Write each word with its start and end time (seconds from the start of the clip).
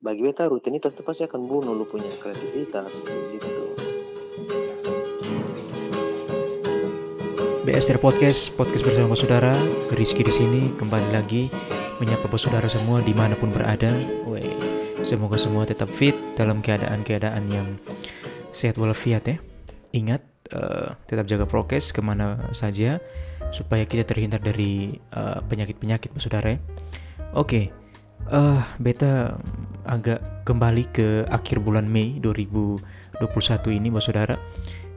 bagi 0.00 0.24
beta 0.24 0.48
rutinitas 0.48 0.96
itu 0.96 1.04
pasti 1.04 1.28
akan 1.28 1.44
bunuh 1.44 1.76
lu 1.76 1.84
punya 1.84 2.08
kreativitas 2.24 3.04
gitu 3.36 3.76
BSR 7.68 8.00
Podcast, 8.00 8.48
podcast 8.56 8.80
bersama 8.80 9.12
saudara 9.12 9.52
Rizky 9.92 10.24
di 10.24 10.32
sini 10.32 10.72
kembali 10.80 11.12
lagi 11.12 11.52
menyapa 12.00 12.32
saudara 12.40 12.64
semua 12.64 13.04
di 13.04 13.12
mana 13.12 13.36
pun 13.36 13.52
berada. 13.52 13.92
Wey, 14.24 14.48
semoga 15.04 15.36
semua 15.36 15.68
tetap 15.68 15.92
fit 15.92 16.16
dalam 16.32 16.64
keadaan-keadaan 16.64 17.44
yang 17.52 17.68
sehat 18.56 18.80
walafiat 18.80 19.28
ya. 19.28 19.36
Ingat, 19.92 20.24
uh, 20.56 20.96
tetap 21.04 21.28
jaga 21.28 21.44
prokes 21.44 21.92
ke 21.92 22.00
mana 22.00 22.40
saja 22.56 23.04
supaya 23.52 23.84
kita 23.84 24.08
terhindar 24.08 24.40
dari 24.40 24.96
uh, 25.12 25.44
penyakit-penyakit 25.44 26.16
saudara 26.16 26.56
ya. 26.56 26.58
Oke, 27.36 27.36
okay. 27.36 27.64
uh, 28.32 28.64
beta 28.80 29.36
agak 29.86 30.44
kembali 30.44 30.84
ke 30.92 31.24
akhir 31.28 31.62
bulan 31.62 31.86
Mei 31.86 32.18
2021 32.22 32.80
ini 33.76 33.88
saudara. 34.00 34.36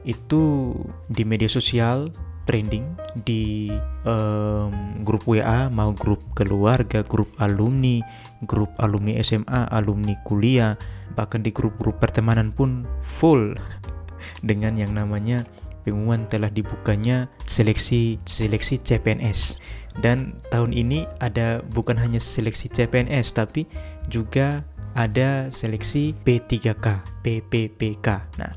Itu 0.04 0.74
di 1.08 1.24
media 1.24 1.48
sosial 1.48 2.12
trending 2.44 2.84
di 3.24 3.72
um, 4.04 5.00
grup 5.00 5.24
WA 5.24 5.72
mau 5.72 5.96
grup 5.96 6.20
keluarga, 6.36 7.00
grup 7.04 7.32
alumni, 7.40 8.04
grup 8.44 8.70
alumni 8.80 9.20
SMA, 9.24 9.68
alumni 9.72 10.14
kuliah, 10.28 10.76
bahkan 11.16 11.40
di 11.40 11.50
grup-grup 11.50 11.98
pertemanan 11.98 12.52
pun 12.52 12.84
full 13.00 13.56
dengan 14.48 14.76
yang 14.76 14.92
namanya 14.92 15.48
pengumuman 15.84 16.24
telah 16.28 16.48
dibukanya 16.48 17.28
seleksi 17.48 18.20
seleksi 18.24 18.80
CPNS. 18.80 19.60
Dan 19.94 20.42
tahun 20.50 20.74
ini 20.74 21.06
ada 21.22 21.62
bukan 21.70 21.94
hanya 21.94 22.18
seleksi 22.18 22.66
CPNS 22.66 23.30
tapi 23.30 23.62
juga 24.10 24.66
ada 24.94 25.50
seleksi 25.50 26.14
P3K, 26.22 26.86
PPPK. 27.22 28.08
Nah, 28.38 28.52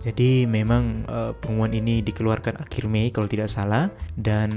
jadi 0.00 0.46
memang 0.48 1.04
uh, 1.10 1.32
pengumuman 1.36 1.74
ini 1.76 2.00
dikeluarkan 2.00 2.62
akhir 2.62 2.88
Mei 2.88 3.12
kalau 3.12 3.28
tidak 3.28 3.52
salah 3.52 3.92
dan 4.16 4.50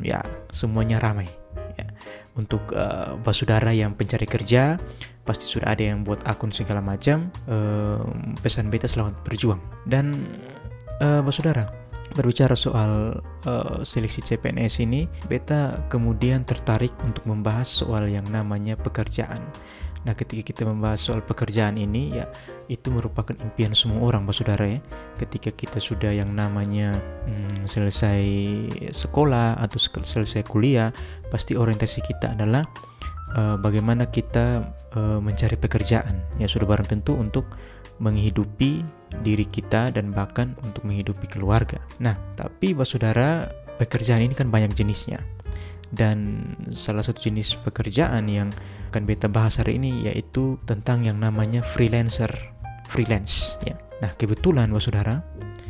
ya 0.00 0.24
semuanya 0.52 1.02
ramai. 1.02 1.28
Ya. 1.76 1.86
Untuk 2.38 2.72
uh, 2.74 3.18
basudara 3.20 3.70
yang 3.74 3.94
pencari 3.94 4.24
kerja 4.24 4.78
pasti 5.26 5.44
sudah 5.44 5.76
ada 5.76 5.84
yang 5.84 6.06
buat 6.06 6.24
akun 6.24 6.54
segala 6.54 6.80
macam. 6.80 7.28
Uh, 7.50 8.00
pesan 8.40 8.72
beta 8.72 8.88
selamat 8.88 9.18
berjuang 9.26 9.60
dan 9.84 10.14
uh, 11.02 11.20
basudara 11.20 11.68
berbicara 12.16 12.56
soal 12.56 13.20
uh, 13.44 13.84
seleksi 13.84 14.24
CPNS 14.24 14.80
ini, 14.80 15.04
beta 15.28 15.84
kemudian 15.92 16.40
tertarik 16.46 16.94
untuk 17.04 17.24
membahas 17.28 17.68
soal 17.68 18.08
yang 18.08 18.24
namanya 18.32 18.78
pekerjaan. 18.80 19.44
Nah, 20.06 20.14
ketika 20.14 20.54
kita 20.54 20.62
membahas 20.68 21.02
soal 21.02 21.24
pekerjaan 21.24 21.74
ini, 21.80 22.14
ya 22.18 22.30
itu 22.70 22.92
merupakan 22.92 23.34
impian 23.40 23.74
semua 23.74 24.04
orang, 24.06 24.28
Pak 24.28 24.34
Saudara 24.36 24.66
ya. 24.68 24.78
Ketika 25.18 25.50
kita 25.50 25.78
sudah 25.82 26.14
yang 26.14 26.34
namanya 26.36 26.94
hmm, 27.26 27.66
selesai 27.66 28.22
sekolah 28.94 29.58
atau 29.58 29.78
selesai 29.80 30.46
kuliah, 30.46 30.94
pasti 31.32 31.58
orientasi 31.58 31.98
kita 32.04 32.38
adalah 32.38 32.62
uh, 33.34 33.56
bagaimana 33.58 34.06
kita 34.08 34.62
uh, 34.94 35.18
mencari 35.18 35.58
pekerjaan. 35.58 36.22
Ya 36.38 36.46
sudah 36.46 36.68
barang 36.68 36.88
tentu 36.88 37.18
untuk 37.18 37.48
menghidupi 37.98 38.86
diri 39.26 39.46
kita 39.48 39.90
dan 39.90 40.14
bahkan 40.14 40.54
untuk 40.62 40.86
menghidupi 40.86 41.26
keluarga. 41.26 41.82
Nah, 41.98 42.14
tapi 42.38 42.70
Pak 42.70 42.86
Saudara, 42.86 43.50
pekerjaan 43.78 44.22
ini 44.22 44.34
kan 44.38 44.48
banyak 44.50 44.70
jenisnya. 44.74 45.18
Dan 45.88 46.44
salah 46.70 47.00
satu 47.00 47.24
jenis 47.24 47.56
pekerjaan 47.64 48.28
yang 48.28 48.52
akan 48.92 49.04
beta 49.04 49.28
bahas 49.28 49.60
hari 49.60 49.76
ini 49.76 50.08
yaitu 50.08 50.56
tentang 50.64 51.04
yang 51.04 51.20
namanya 51.20 51.60
freelancer. 51.64 52.30
Freelance 52.88 53.60
ya. 53.64 53.76
Nah 54.00 54.16
kebetulan 54.16 54.72
wah 54.72 54.80
saudara 54.80 55.20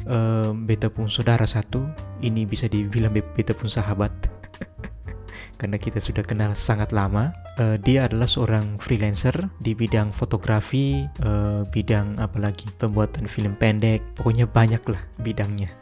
uh, 0.06 0.54
beta 0.54 0.86
pun 0.86 1.10
saudara 1.10 1.42
satu 1.46 1.82
ini 2.22 2.46
bisa 2.46 2.70
dibilang 2.70 3.10
beta 3.10 3.54
pun 3.54 3.66
sahabat. 3.66 4.10
Karena 5.58 5.74
kita 5.74 5.98
sudah 5.98 6.22
kenal 6.22 6.54
sangat 6.54 6.94
lama. 6.94 7.34
Uh, 7.58 7.74
dia 7.82 8.06
adalah 8.06 8.30
seorang 8.30 8.78
freelancer 8.78 9.34
di 9.58 9.74
bidang 9.74 10.14
fotografi, 10.14 11.02
uh, 11.26 11.66
bidang 11.66 12.22
apalagi 12.22 12.70
pembuatan 12.78 13.26
film 13.26 13.58
pendek, 13.58 13.98
pokoknya 14.14 14.46
banyak 14.46 14.82
lah 14.86 15.02
bidangnya 15.18 15.74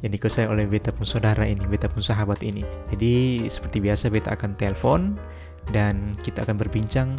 yang 0.00 0.12
dikuasai 0.14 0.46
oleh 0.46 0.64
beta 0.64 0.94
pun 0.94 1.04
saudara 1.04 1.44
ini, 1.44 1.64
beta 1.66 1.90
pun 1.90 2.02
sahabat 2.02 2.40
ini. 2.44 2.62
Jadi 2.92 3.46
seperti 3.46 3.82
biasa 3.82 4.08
beta 4.12 4.34
akan 4.34 4.54
telepon 4.56 5.16
dan 5.74 6.14
kita 6.22 6.42
akan 6.46 6.56
berbincang 6.56 7.18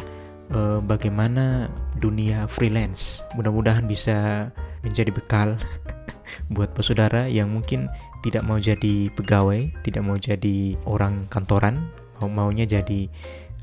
uh, 0.54 0.78
bagaimana 0.82 1.70
dunia 1.98 2.46
freelance. 2.50 3.22
Mudah-mudahan 3.38 3.86
bisa 3.86 4.50
menjadi 4.82 5.10
bekal 5.12 5.56
buat 6.54 6.72
saudara 6.80 7.26
yang 7.26 7.50
mungkin 7.50 7.90
tidak 8.20 8.44
mau 8.44 8.60
jadi 8.60 9.08
pegawai, 9.16 9.72
tidak 9.86 10.02
mau 10.04 10.16
jadi 10.16 10.76
orang 10.84 11.24
kantoran, 11.32 11.88
mau 12.20 12.28
maunya 12.28 12.68
jadi 12.68 13.08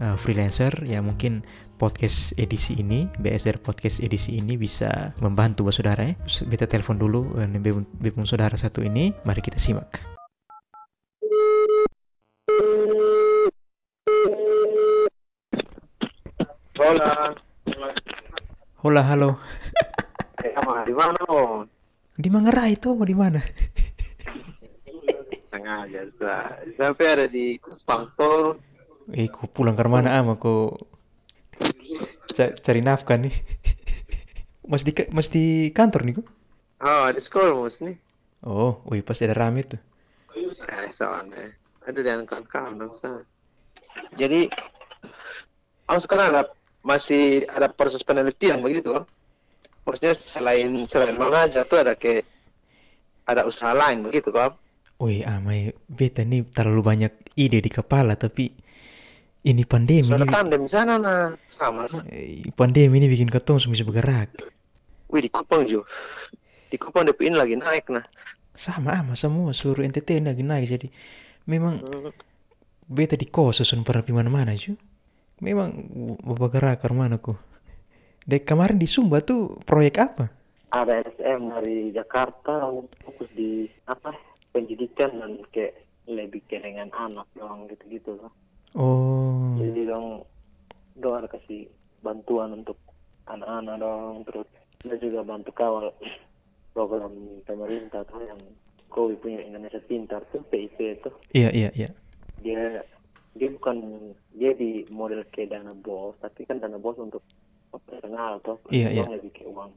uh, 0.02 0.18
freelancer 0.18 0.74
ya 0.85 1.02
mungkin 1.02 1.46
podcast 1.77 2.33
edisi 2.41 2.73
ini 2.81 3.05
BSR 3.21 3.61
podcast 3.61 4.01
edisi 4.01 4.33
ini 4.41 4.57
bisa 4.57 5.13
membantu 5.21 5.69
buat 5.69 5.77
saudara 5.77 6.09
ya. 6.09 6.17
Beta 6.49 6.65
telepon 6.65 6.97
dulu 6.97 7.38
uh, 7.38 7.45
bepung 8.01 8.25
saudara 8.25 8.57
satu 8.57 8.81
ini, 8.81 9.13
mari 9.21 9.45
kita 9.45 9.61
simak. 9.61 10.01
Hola. 16.81 17.33
Hola, 18.81 19.01
halo. 19.05 19.29
Eh, 20.41 20.53
di 20.85 20.93
mana? 20.97 21.21
Di 22.17 22.29
Manggarai 22.33 22.73
itu 22.73 22.89
mau 22.97 23.05
di 23.05 23.13
mana? 23.13 23.41
Sengaja 25.53 26.01
sampai 26.73 27.05
ada 27.05 27.25
di 27.29 27.61
Kupang 27.61 28.09
tol. 28.17 28.57
Eh, 29.13 29.29
ku 29.29 29.45
pulang 29.45 29.77
ke 29.77 29.85
mana 29.85 30.19
ama 30.19 30.35
ku 30.35 30.73
cari 32.35 32.81
nafkah 32.81 33.18
nih. 33.18 33.34
Mas 34.72 34.84
di 34.84 34.91
mas 35.16 35.31
di 35.31 35.72
kantor 35.72 36.03
nih 36.03 36.16
ku? 36.19 36.23
Oh, 36.84 37.07
di 37.07 37.23
sekolah 37.23 37.56
mas 37.56 37.79
nih. 37.79 37.95
Oh, 38.44 38.84
wih 38.91 39.00
pasti 39.00 39.23
ada 39.23 39.34
rame 39.34 39.63
tuh. 39.63 39.79
Eh, 40.35 40.91
soalnya. 40.91 41.56
Ada 41.88 42.03
dengan 42.03 42.28
kawan-kawan 42.28 42.75
Jadi, 44.19 44.51
aku 45.88 46.00
sekarang 46.03 46.35
ada 46.35 46.51
masih 46.84 47.44
ada 47.51 47.67
proses 47.67 48.03
penelitian 48.03 48.63
begitu 48.63 49.03
maksudnya 49.84 50.16
selain 50.16 50.88
selain 50.88 51.16
mengajar 51.19 51.67
tuh 51.67 51.84
ada 51.84 51.96
ke 51.96 52.23
ada 53.28 53.44
usaha 53.44 53.75
lain 53.75 54.07
begitu 54.07 54.31
kok 54.31 54.56
Wih, 54.97 55.22
amai 55.22 55.78
beta 55.85 56.25
ini 56.25 56.41
terlalu 56.41 56.81
banyak 56.81 57.13
ide 57.38 57.62
di 57.62 57.69
kepala 57.69 58.17
tapi 58.17 58.50
ini 59.47 59.63
pandemi 59.63 60.12
ini. 60.12 60.28
tandem 60.28 60.63
sana 60.68 61.00
nah. 61.00 61.31
Sama 61.47 61.88
eh, 62.12 62.44
pandemi 62.52 63.00
ini 63.00 63.08
bikin 63.08 63.31
ketemu 63.31 63.72
bisa 63.72 63.84
bergerak. 63.88 64.30
Wih 65.08 65.24
di 65.24 65.31
Kupang 65.31 65.63
juga 65.63 65.88
di 66.68 66.75
Kupang 66.75 67.08
DP 67.08 67.31
ini 67.31 67.35
lagi 67.40 67.56
naik 67.56 67.88
nah. 67.88 68.03
Sama 68.52 69.00
ama 69.00 69.16
semua 69.16 69.56
seluruh 69.56 69.88
NTT 69.88 70.19
lagi 70.19 70.44
naik. 70.44 70.66
Jadi 70.68 70.88
memang 71.47 71.80
hmm. 71.80 72.12
beta 72.91 73.16
di 73.16 73.31
kos 73.31 73.63
susun 73.63 73.88
pernah 73.88 74.03
di 74.03 74.12
mana-mana 74.12 74.52
juga 74.58 74.84
memang 75.38 75.69
bergerak 76.25 76.81
ke 76.81 76.90
mana 76.90 77.22
ku 77.22 77.38
Dek 78.28 78.44
kemarin 78.44 78.75
di 78.75 78.91
Sumba 78.91 79.24
tuh 79.24 79.56
proyek 79.64 80.03
apa? 80.03 80.28
Ada 80.75 81.00
SM 81.16 81.47
dari 81.47 81.96
Jakarta 81.96 82.68
fokus 83.00 83.31
di 83.31 83.72
apa 83.88 84.12
pendidikan 84.52 85.16
dan 85.16 85.40
kayak 85.56 85.79
lebih 86.12 86.44
ke 86.44 86.59
dengan 86.59 86.91
anak 86.91 87.24
doang 87.40 87.72
gitu-gitu 87.72 88.19
loh. 88.19 88.35
Oh. 89.57 89.66
Jadi 89.66 89.81
dong 89.90 90.07
dong 91.01 91.16
ada 91.18 91.28
kasih 91.29 91.66
bantuan 92.06 92.62
untuk 92.62 92.78
anak-anak 93.25 93.76
dong 93.81 94.22
terus 94.29 94.47
kita 94.78 94.96
juga 95.02 95.26
bantu 95.26 95.49
kawal 95.58 95.90
program 96.78 97.41
pemerintah 97.49 98.05
tuh 98.05 98.22
yang 98.22 98.37
kau 98.93 99.09
punya 99.17 99.41
Indonesia 99.41 99.81
Pintar 99.81 100.22
tuh 100.29 100.46
PIP 100.47 100.78
itu. 100.78 101.09
Iya 101.34 101.49
iya 101.52 101.70
iya. 101.73 101.90
Dia 102.46 102.85
dia 103.37 103.49
bukan 103.53 103.78
dia 104.34 104.52
di 104.58 104.81
model 104.90 105.22
kayak 105.29 105.53
dana 105.53 105.73
bos 105.78 106.17
tapi 106.17 106.43
kan 106.43 106.58
dana 106.58 106.81
bos 106.81 106.97
untuk 106.97 107.22
operasional 107.72 108.41
tuh 108.41 108.58
iya, 108.73 108.90
iya. 108.90 109.05
lebih 109.05 109.29
kayak 109.31 109.49
uang 109.53 109.72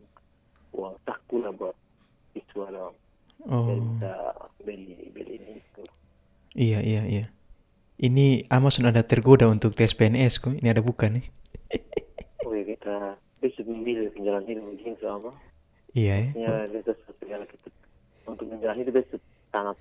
uang 0.72 0.94
saku 1.04 1.44
lah 1.44 1.52
buat 1.52 1.76
siswa 2.32 2.66
dong 2.72 2.94
oh. 3.46 3.68
bisa 3.68 4.12
beli 4.64 4.96
beli 5.12 5.36
ini 5.36 5.60
itu 5.60 5.84
iya 6.56 6.80
iya 6.80 7.02
iya 7.04 7.26
ini 8.00 8.48
Amazon 8.48 8.88
ada 8.88 9.04
tergoda 9.04 9.46
untuk 9.46 9.76
tes 9.76 9.92
PNS 9.92 10.40
kok. 10.40 10.56
Ini 10.56 10.72
ada 10.72 10.82
bukan 10.82 11.20
nih? 11.20 11.26
Oh 12.48 12.56
iya 12.56 12.72
kita 12.72 13.20
bisa 13.38 13.60
memilih 13.68 14.08
penjalan 14.16 14.42
hidup 14.48 14.64
begini 14.72 14.96
sama 14.98 15.30
iya 15.92 16.32
ya, 16.32 16.64
ya 16.66 16.80
itu 16.80 16.92
segala 17.20 17.44
kita 17.44 17.68
untuk 18.24 18.48
menjalani 18.48 18.80
hidup 18.80 18.96
itu 18.96 19.20
sangat 19.52 19.76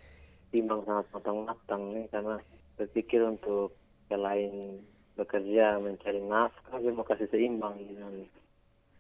timbang 0.52 0.84
sangat 0.84 1.08
matang-matang 1.16 1.82
nih 1.96 2.06
karena 2.12 2.36
berpikir 2.76 3.24
untuk 3.24 3.74
selain 4.12 4.84
bekerja 5.16 5.80
mencari 5.80 6.20
nafkah 6.20 6.78
dia 6.84 6.92
mau 6.92 7.08
kasih 7.08 7.32
seimbang 7.32 7.80
dengan 7.80 8.28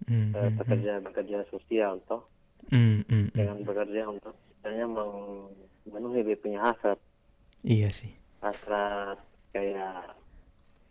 Hmm, 0.09 0.33
eh, 0.33 0.47
hmm, 0.49 0.57
pekerja 0.57 0.93
bekerja 1.05 1.37
sosial 1.53 2.01
toh. 2.09 2.25
Hmm, 2.73 3.05
hmm, 3.05 3.29
hmm. 3.29 3.35
dengan 3.35 3.57
bekerja 3.61 4.09
untuk 4.09 4.33
misalnya 4.57 4.85
memenuhi 5.85 6.25
dia 6.25 6.37
punya 6.39 6.59
hasrat. 6.65 6.97
Iya 7.61 7.93
sih. 7.93 8.18
Hasrat 8.39 9.19
kayak 9.51 10.15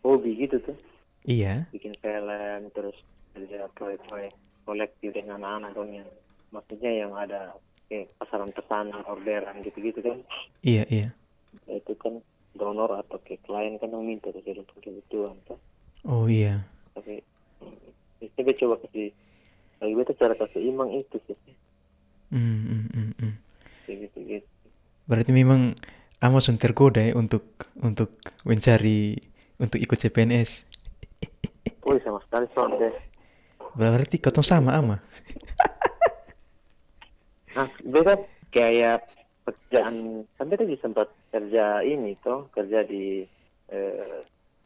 hobi 0.02 0.36
gitu 0.38 0.58
tuh 0.62 0.76
Iya. 1.22 1.68
bikin 1.70 1.92
film 1.98 2.62
terus 2.72 2.96
kerja 3.32 3.68
proyek-proyek 3.76 4.32
kolektif 4.64 5.10
dengan 5.12 5.40
anak-anak 5.42 5.70
dong 5.72 5.90
yang 5.92 6.08
maksudnya 6.48 6.92
yang 6.94 7.12
ada 7.12 7.52
kayak 7.86 8.08
pasaran 8.16 8.52
pesanan 8.52 9.04
orderan 9.04 9.60
gitu-gitu 9.60 10.00
kan 10.00 10.18
Iya, 10.60 10.84
iya. 10.88 11.08
itu 11.66 11.92
kan 11.96 12.20
donor 12.52 12.96
atau 12.96 13.20
ke 13.20 13.36
klien 13.42 13.76
kan 13.76 13.88
yang 13.88 14.04
minta 14.04 14.28
tuh 14.28 14.40
jadi 14.40 14.64
kebutuhan 14.74 15.36
tuh 15.44 15.58
Oh 16.04 16.24
iya. 16.24 16.64
tapi 16.94 17.20
mm, 17.60 18.32
kita 18.34 18.52
coba 18.58 18.80
kasih 18.82 19.12
lagi 19.78 19.94
beta 19.94 20.12
cara 20.14 20.34
kasih 20.34 20.62
imbang 20.64 20.90
itu 20.92 21.16
sih 21.24 21.36
Hmm, 22.28 22.60
hmm, 22.60 22.84
hmm, 22.92 23.10
hmm. 23.16 23.34
kayak 23.84 23.98
gitu 24.04 24.18
gitu 24.26 24.48
Berarti 25.08 25.32
memang 25.32 25.72
Amazon 26.18 26.58
tergoda 26.58 26.98
ya 26.98 27.14
untuk 27.14 27.54
untuk 27.78 28.18
mencari 28.42 29.14
untuk 29.58 29.78
ikut 29.78 29.98
CPNS. 29.98 30.66
oh 31.86 31.96
sama 32.02 32.20
sekali 32.26 32.46
soalnya 32.52 32.90
deh 32.90 32.96
Berarti 33.78 34.18
kau 34.18 34.42
sama 34.42 34.74
ama. 34.74 34.98
nah 37.54 37.66
beta 37.82 38.14
kayak 38.50 39.02
pekerjaan 39.42 40.22
kan 40.34 40.46
beta 40.46 40.62
juga 40.62 40.82
sempat 40.82 41.08
kerja 41.30 41.82
ini 41.82 42.14
tuh 42.20 42.46
kerja 42.50 42.82
di 42.82 43.22
eh, 43.70 44.18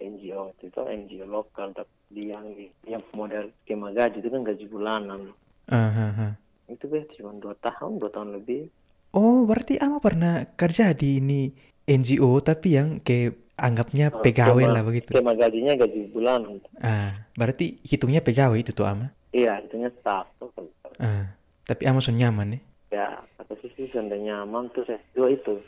NGO 0.02 0.52
itu 0.56 0.69
tuh 0.69 0.88
NGO 0.88 1.25
lokal 1.25 1.72
tapi 1.72 1.88
di 2.12 2.28
yang 2.28 2.44
yang 2.84 3.00
model 3.12 3.49
skema 3.64 3.93
gaji 3.93 4.20
itu 4.20 4.28
kan 4.28 4.43
gaji 4.44 4.64
bulanan 4.69 5.32
Ah, 5.70 5.88
ah, 5.88 6.12
ah. 6.28 6.32
itu 6.69 6.84
beta 6.90 7.06
cuma 7.16 7.32
dua 7.38 7.54
tahun 7.56 7.96
dua 7.96 8.10
tahun 8.10 8.37
lebih 8.37 8.69
Oh, 9.12 9.44
berarti 9.44 9.76
ama 9.76 10.00
pernah 10.00 10.49
kerja 10.53 10.93
di 10.93 11.20
ini 11.20 11.53
NGO 11.85 12.41
tapi 12.41 12.75
yang 12.75 12.97
kayak 12.99 13.37
anggapnya 13.55 14.09
Oh, 14.09 14.19
pegawai 14.19 14.64
lah 14.64 14.81
begitu. 14.82 15.12
skema 15.12 15.37
gajinya 15.37 15.76
gaji 15.76 16.09
bulanan 16.09 16.59
Ah, 16.81 17.29
berarti 17.35 17.76
hitungnya 17.85 18.25
pegawai 18.25 18.56
itu 18.56 18.73
tuh 18.73 18.88
ama. 18.88 19.12
iya 19.31 19.61
itunya 19.61 19.93
staff 19.94 20.29
tuh 20.37 20.49
Ah, 20.97 21.29
tapi 21.62 21.85
Amazon 21.85 22.17
nyaman 22.17 22.56
ya. 22.56 22.61
ya 22.93 23.06
kata 23.37 23.55
sisi 23.61 23.88
sudah 23.88 24.17
nyaman 24.17 24.73
tuh 24.73 24.85
saya 24.85 25.00
dua 25.12 25.29
itu 25.29 25.61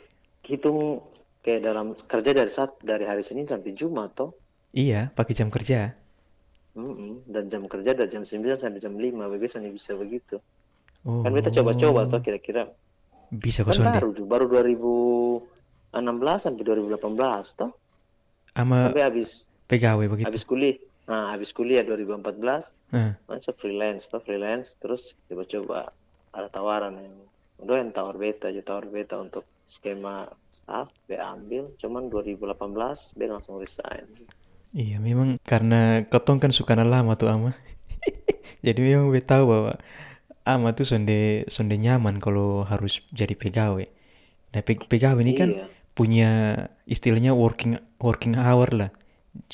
hitung 0.43 1.01
kayak 1.41 1.61
dalam 1.63 1.93
kerja 1.95 2.31
dari 2.31 2.49
saat 2.49 2.73
dari 2.81 3.05
hari 3.05 3.21
Senin 3.21 3.45
sampai 3.45 3.71
Jumat 3.71 4.13
toh 4.13 4.33
Iya, 4.71 5.13
pakai 5.13 5.33
jam 5.33 5.47
kerja. 5.47 5.95
Mm-mm. 6.75 7.23
dan 7.25 7.47
jam 7.47 7.63
kerja 7.63 7.95
dari 7.95 8.11
jam 8.11 8.21
9 8.21 8.35
sampai 8.59 8.77
jam 8.77 8.91
5 8.91 9.07
biasanya 9.31 9.69
bisa 9.69 9.95
begitu 9.95 10.41
Oh. 11.01 11.21
kan 11.21 11.31
kita 11.31 11.53
coba-coba 11.53 12.09
tuh 12.09 12.19
kira-kira 12.19 12.65
Bisa 13.35 13.61
kok 13.61 13.71
kan 13.71 13.77
sonde. 13.77 13.97
baru 13.99 14.09
tuh 14.11 14.25
baru 14.25 14.45
2016 14.49 16.45
sampai 16.45 16.63
2018 16.63 17.59
toh. 17.59 17.71
Ama 18.55 18.87
sampai 18.89 19.03
habis 19.03 19.29
pegawai 19.67 20.05
begitu. 20.07 20.27
habis 20.27 20.43
kuliah. 20.47 20.77
Nah 21.05 21.29
habis 21.29 21.51
kuliah 21.51 21.83
2014 21.85 22.73
Ah, 22.95 23.13
masa 23.27 23.51
freelance 23.53 24.07
toh 24.09 24.23
freelance. 24.23 24.79
Terus 24.79 25.13
coba-coba 25.27 25.91
ada 26.31 26.47
tawaran 26.49 26.95
yang 26.97 27.15
udah 27.63 27.75
yang 27.79 27.91
tawar 27.95 28.15
beta 28.15 28.51
aja 28.51 28.59
tawar 28.59 28.87
beta 28.87 29.15
untuk 29.15 29.43
skema 29.63 30.27
staff 30.49 30.91
be 31.05 31.15
ambil. 31.15 31.71
Cuman 31.79 32.07
2018 32.11 33.15
be 33.15 33.25
langsung 33.27 33.59
resign. 33.59 34.07
Iya, 34.75 34.99
memang 34.99 35.39
karena 35.47 36.03
ketong 36.03 36.43
kan 36.43 36.51
suka 36.51 36.75
lama. 36.75 37.15
Tuh 37.15 37.31
ama. 37.35 37.55
Jadi 38.65 38.79
memang 38.81 39.13
gue 39.13 39.21
tahu 39.23 39.45
bahwa 39.47 39.73
ama 40.45 40.77
tuh 40.77 40.85
sonde 40.85 41.43
sonde 41.49 41.75
nyaman 41.75 42.21
kalau 42.21 42.63
harus 42.65 43.01
jadi 43.11 43.33
pegawai. 43.33 43.85
Nah, 44.53 44.61
pe- 44.63 44.85
pegawai 44.87 45.21
ini 45.25 45.33
kan 45.35 45.49
iya 45.51 45.65
punya 45.95 46.31
istilahnya 46.85 47.31
working 47.31 47.79
working 48.03 48.35
hour 48.35 48.67
lah. 48.75 48.91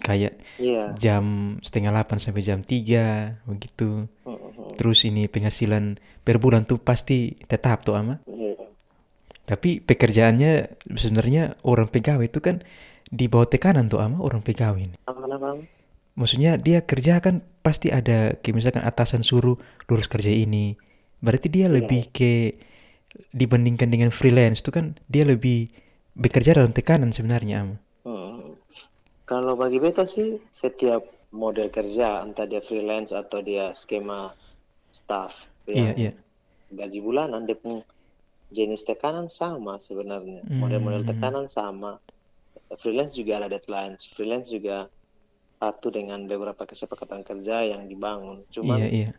Kayak 0.01 0.37
iya 0.61 0.93
jam 0.97 1.57
setengah 1.65 1.89
8 1.93 2.17
sampai 2.21 2.41
jam 2.45 2.61
3 2.61 3.41
begitu. 3.49 4.05
Mm-mm. 4.25 4.77
Terus 4.77 5.05
ini 5.05 5.25
penghasilan 5.25 5.97
per 6.25 6.37
bulan 6.37 6.65
tuh 6.69 6.77
pasti 6.81 7.37
tetap 7.49 7.81
tuh 7.85 7.97
ama. 7.97 8.21
iya 8.29 8.57
Tapi 9.45 9.81
pekerjaannya 9.81 10.51
sebenarnya 10.97 11.57
orang 11.65 11.89
pegawai 11.89 12.25
itu 12.29 12.39
kan 12.39 12.61
di 13.11 13.25
bawah 13.27 13.49
tekanan 13.49 13.89
tuh 13.91 13.99
ama 13.99 14.21
orang 14.21 14.41
pegawai 14.41 14.79
ini. 14.81 14.97
Maksudnya 16.15 16.59
dia 16.59 16.83
kerja 16.83 17.23
kan 17.23 17.41
pasti 17.61 17.89
ada 17.93 18.35
kayak 18.39 18.55
misalkan 18.57 18.83
atasan 18.83 19.23
suruh 19.23 19.55
lurus 19.87 20.07
kerja 20.11 20.29
ini. 20.29 20.75
Berarti 21.21 21.47
dia 21.47 21.69
lebih 21.71 22.09
ke 22.11 22.57
dibandingkan 23.35 23.91
dengan 23.91 24.09
freelance 24.09 24.63
itu 24.63 24.71
kan 24.71 24.95
dia 25.11 25.27
lebih 25.27 25.67
bekerja 26.15 26.55
dalam 26.55 26.71
tekanan 26.71 27.11
sebenarnya 27.11 27.63
ama. 27.63 27.77
Hmm. 28.03 28.55
Kalau 29.27 29.55
bagi 29.55 29.79
beta 29.79 30.03
sih 30.03 30.39
setiap 30.51 31.07
model 31.31 31.71
kerja 31.71 32.19
entah 32.23 32.43
dia 32.43 32.59
freelance 32.59 33.15
atau 33.15 33.39
dia 33.39 33.71
skema 33.71 34.35
staff 34.91 35.47
Iya 35.63 35.95
yang 35.95 35.95
iya. 35.95 36.11
gaji 36.75 36.99
bulanan 36.99 37.47
dia 37.47 37.55
pun 37.55 37.79
jenis 38.51 38.83
tekanan 38.83 39.31
sama 39.31 39.79
sebenarnya 39.79 40.43
model-model 40.51 41.07
Hmm. 41.07 41.11
tekanan 41.15 41.45
sama 41.47 42.03
freelance 42.83 43.15
juga 43.15 43.39
ada 43.39 43.47
deadline 43.47 43.95
freelance 44.11 44.51
juga 44.51 44.91
satu 45.61 45.93
dengan 45.93 46.25
beberapa 46.25 46.65
kesepakatan 46.65 47.21
kerja 47.21 47.61
yang 47.69 47.85
dibangun 47.85 48.41
cuman 48.49 48.81
Iya 48.81 48.89
iya. 48.89 49.09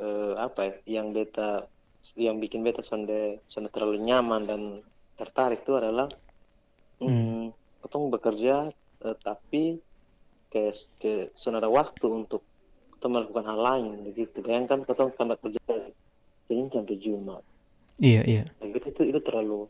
eh, 0.00 0.32
apa 0.40 0.60
ya 0.64 0.74
yang 1.00 1.12
beta 1.12 1.68
yang 2.16 2.40
bikin 2.40 2.64
beta 2.64 2.80
sonde 2.80 3.44
sonde 3.44 3.68
terlalu 3.68 4.00
nyaman 4.00 4.48
dan 4.48 4.60
tertarik 5.20 5.60
itu 5.68 5.76
adalah 5.76 6.08
hmm, 6.96 7.52
ketong 7.84 8.08
bekerja 8.08 8.72
eh, 9.04 9.16
tapi 9.20 9.76
ke 10.48 10.72
ke 10.96 11.28
ada 11.32 11.68
waktu 11.68 12.06
untuk 12.08 12.40
ketong 12.96 13.12
melakukan 13.12 13.44
hal 13.52 13.60
lain 13.60 14.08
begitu 14.08 14.40
bayangkan 14.40 14.80
ketong 14.88 15.12
karena 15.12 15.36
kerja 15.36 15.60
Senin 16.48 16.72
sampai 16.72 16.96
Jumat 16.96 17.44
Iya 18.00 18.24
iya. 18.24 18.42
nah, 18.58 18.66
gitu 18.72 18.88
itu 18.88 19.02
itu 19.12 19.20
terlalu 19.20 19.68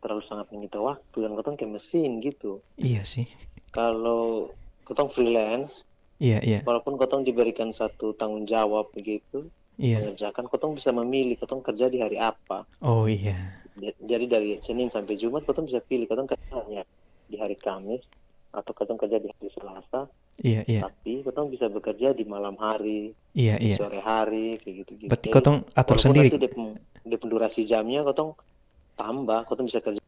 terlalu 0.00 0.24
sangat 0.24 0.48
menyita 0.48 0.80
waktu 0.80 1.16
dan 1.20 1.36
ketong 1.36 1.56
kayak 1.60 1.72
mesin 1.76 2.24
gitu 2.24 2.64
Iya 2.80 3.04
sih. 3.04 3.28
kalau 3.70 4.48
ketong 4.90 5.08
freelance 5.08 5.86
Iya 6.18 6.38
iya. 6.42 6.60
walaupun 6.60 6.98
ketong 6.98 7.22
diberikan 7.22 7.70
satu 7.70 8.12
tanggung 8.12 8.44
jawab 8.44 8.90
begitu 8.90 9.48
Iya. 9.74 10.04
mengerjakan 10.04 10.44
ketong 10.46 10.76
bisa 10.76 10.92
memilih 10.92 11.32
ketong 11.34 11.62
kerja 11.62 11.86
di 11.86 11.96
hari 11.96 12.16
apa 12.16 12.68
Oh 12.80 13.06
iya. 13.06 13.56
Ja- 13.74 13.96
jadi 13.98 14.28
dari 14.28 14.50
Senin 14.60 14.86
sampai 14.86 15.16
Jumat 15.16 15.42
ketong 15.42 15.64
bisa 15.64 15.80
pilih 15.80 16.04
ketong 16.04 16.28
kerja 16.28 16.60
hanya 16.60 16.84
di 17.24 17.38
hari 17.38 17.56
Kamis 17.56 18.04
atau 18.50 18.72
ketong 18.74 18.98
kerja 18.98 19.16
di 19.16 19.30
hari 19.30 19.48
Selasa 19.48 20.10
Iya 20.36 20.60
iya. 20.66 20.80
tapi 20.82 21.22
ketong 21.22 21.48
bisa 21.48 21.66
bekerja 21.66 22.12
di 22.12 22.24
malam 22.24 22.52
hari 22.54 23.16
Iya 23.32 23.56
di 23.56 23.72
iya. 23.72 23.76
sore 23.78 23.98
hari 23.98 24.58
kayak 24.58 24.74
gitu 24.84 24.92
gitu 24.98 25.08
Berarti 25.08 25.28
kotong 25.30 25.64
atur 25.72 25.96
sendiri. 25.96 26.28
nanti 26.28 26.52
dia 27.00 27.16
pun 27.16 27.28
durasi 27.30 27.64
jamnya 27.64 28.04
ketong 28.04 28.36
tambah 28.94 29.48
ketong 29.48 29.64
bisa 29.64 29.80
kerja 29.80 30.02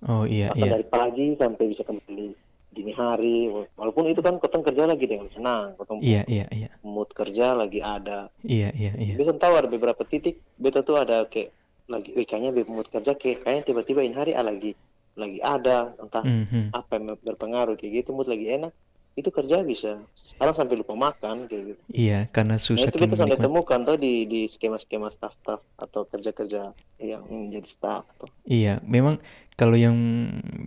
Oh 0.00 0.22
iya 0.24 0.50
iya. 0.54 0.74
dari 0.74 0.86
pagi 0.86 1.34
sampai 1.34 1.64
bisa 1.68 1.82
kembali 1.82 2.47
dini 2.78 2.94
hari. 2.94 3.50
Walaupun 3.74 4.06
itu 4.06 4.22
kan 4.22 4.38
ketong 4.38 4.62
kerja 4.62 4.86
lagi 4.86 5.04
dengan 5.10 5.26
senang 5.34 5.74
ketong 5.74 5.98
Iya 5.98 6.22
iya 6.30 6.46
iya. 6.54 6.70
mood 6.86 7.10
kerja 7.10 7.58
lagi 7.58 7.82
ada. 7.82 8.30
Iya 8.46 8.70
iya 8.70 8.94
iya. 8.94 9.14
Bisa 9.18 9.34
tahu 9.34 9.58
ada 9.58 9.66
beberapa 9.66 10.06
titik 10.06 10.38
beta 10.54 10.86
tuh 10.86 11.02
ada 11.02 11.26
kayak 11.26 11.50
lagi 11.90 12.14
eh, 12.14 12.22
kayaknya 12.22 12.54
mood 12.70 12.86
kerja 12.86 13.18
kayak 13.18 13.42
kayaknya 13.42 13.62
tiba-tiba 13.66 14.06
ini 14.06 14.14
hari 14.14 14.32
ah, 14.38 14.46
lagi 14.46 14.78
lagi 15.18 15.42
ada 15.42 15.98
entah 15.98 16.22
Mhm. 16.22 16.70
apa 16.70 16.90
yang 16.94 17.18
berpengaruh 17.18 17.74
kayak 17.74 18.06
gitu 18.06 18.14
mood 18.14 18.30
lagi 18.30 18.46
enak. 18.54 18.70
Itu 19.18 19.34
kerja 19.34 19.66
bisa. 19.66 19.98
Sekarang 20.14 20.54
sampai 20.54 20.78
lupa 20.78 20.94
makan 20.94 21.50
kayak 21.50 21.74
gitu. 21.74 21.82
Iya, 21.90 22.30
karena 22.30 22.54
nah 22.54 22.62
susah 22.62 22.86
itu 22.86 23.02
beta 23.02 23.18
sampai 23.18 23.34
temukan 23.34 23.82
tuh 23.82 23.98
di 23.98 24.30
di 24.30 24.46
skema-skema 24.46 25.10
staff-staff 25.10 25.58
atau 25.74 26.06
kerja-kerja 26.06 26.70
yang 27.02 27.26
menjadi 27.26 27.66
staff 27.66 28.06
tuh. 28.14 28.30
Iya, 28.46 28.78
memang 28.86 29.18
kalau 29.58 29.74
yang 29.74 29.98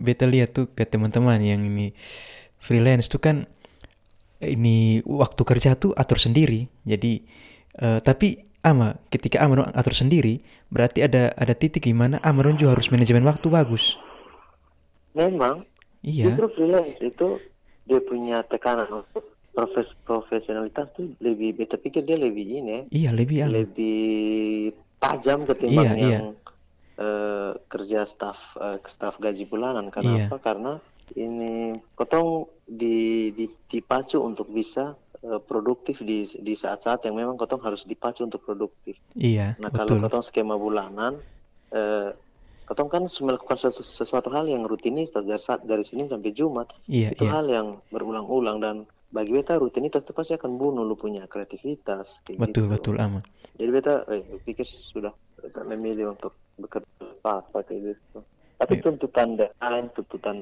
beta 0.04 0.28
lihat 0.28 0.52
tuh 0.52 0.68
ke 0.76 0.84
teman-teman 0.84 1.40
yang 1.40 1.64
ini 1.64 1.96
freelance 2.60 3.08
tuh 3.08 3.18
kan 3.24 3.48
ini 4.44 5.00
waktu 5.08 5.42
kerja 5.48 5.80
tuh 5.80 5.96
atur 5.96 6.20
sendiri. 6.20 6.68
Jadi 6.84 7.24
eh, 7.80 8.00
tapi 8.04 8.36
ama 8.62 8.94
ketika 9.08 9.40
ama 9.40 9.64
atur 9.72 9.96
sendiri 9.96 10.44
berarti 10.68 11.02
ada 11.02 11.32
ada 11.34 11.54
titik 11.56 11.88
di 11.88 11.96
mana 11.96 12.20
ama 12.20 12.44
juga 12.54 12.76
harus 12.76 12.92
manajemen 12.92 13.24
waktu 13.24 13.48
bagus. 13.48 13.96
memang 15.12 15.64
Iya, 16.02 16.34
justru 16.34 16.46
freelance 16.56 16.98
itu 17.04 17.28
dia 17.86 18.00
punya 18.02 18.42
tekanan 18.48 18.88
untuk 18.90 19.22
profes 19.52 19.86
profesionalitas 20.08 20.88
tuh 20.96 21.12
lebih 21.20 21.52
beta 21.54 21.76
pikir 21.76 22.02
dia 22.02 22.16
lebih 22.16 22.48
ini 22.48 22.70
ya 22.72 22.80
iya 22.90 23.10
lebih 23.12 23.38
ama. 23.44 23.52
lebih 23.60 24.72
tajam 24.96 25.44
ketimbang 25.44 25.94
Iya, 25.94 26.00
iya. 26.00 26.18
Eh, 26.98 27.52
kerja 27.68 28.04
staff 28.04 28.56
eh, 28.60 28.78
staff 28.84 29.16
gaji 29.18 29.44
bulanan. 29.48 29.88
Iya. 29.88 29.94
Kenapa? 29.94 30.36
Karena 30.40 30.72
ini 31.12 31.76
kotong 31.92 32.48
di, 32.64 33.30
di 33.36 33.44
dipacu 33.68 34.22
untuk 34.22 34.48
bisa 34.48 34.96
uh, 34.96 35.40
produktif 35.44 36.00
di 36.00 36.24
di 36.24 36.54
saat-saat 36.56 37.04
yang 37.04 37.18
memang 37.18 37.36
kotong 37.36 37.60
harus 37.60 37.84
dipacu 37.84 38.24
untuk 38.24 38.40
produktif. 38.44 38.96
Iya, 39.12 39.58
Nah 39.60 39.68
betul. 39.68 39.98
kalau 39.98 40.08
kotong 40.08 40.24
skema 40.24 40.56
bulanan, 40.56 41.20
eh, 41.74 42.16
kotong 42.64 42.88
kan 42.88 43.02
melakukan 43.04 43.58
sesu- 43.60 43.84
sesuatu 43.84 44.32
hal 44.32 44.48
yang 44.48 44.64
rutinitas 44.64 45.12
dari 45.12 45.42
saat 45.42 45.60
dari 45.66 45.84
Senin 45.84 46.08
sampai 46.08 46.32
Jumat 46.32 46.72
Iya, 46.88 47.12
itu 47.12 47.24
iya. 47.28 47.32
hal 47.34 47.44
yang 47.50 47.68
berulang-ulang 47.92 48.58
dan 48.62 48.76
bagi 49.12 49.36
beta 49.36 49.60
rutinitas 49.60 50.08
itu 50.08 50.16
pasti 50.16 50.32
akan 50.32 50.56
bunuh 50.56 50.88
lu 50.88 50.96
punya 50.96 51.28
kreativitas 51.28 52.24
kayak 52.24 52.48
Betul, 52.48 52.72
gitu. 52.72 52.72
betul 52.72 52.94
ama. 52.96 53.20
Jadi 53.60 53.68
beta 53.68 54.08
eh, 54.08 54.40
pikir 54.40 54.64
sudah 54.64 55.12
beta 55.36 55.60
memilih 55.68 56.16
untuk 56.16 56.32
bekerja 56.58 56.88
apa 57.24 57.58
kayak 57.64 57.96
gitu. 57.96 58.18
Tapi 58.58 58.74
Iya. 58.78 58.82
tuntutan 58.86 59.28
deadline, 59.34 59.88
tuntutan 59.94 60.36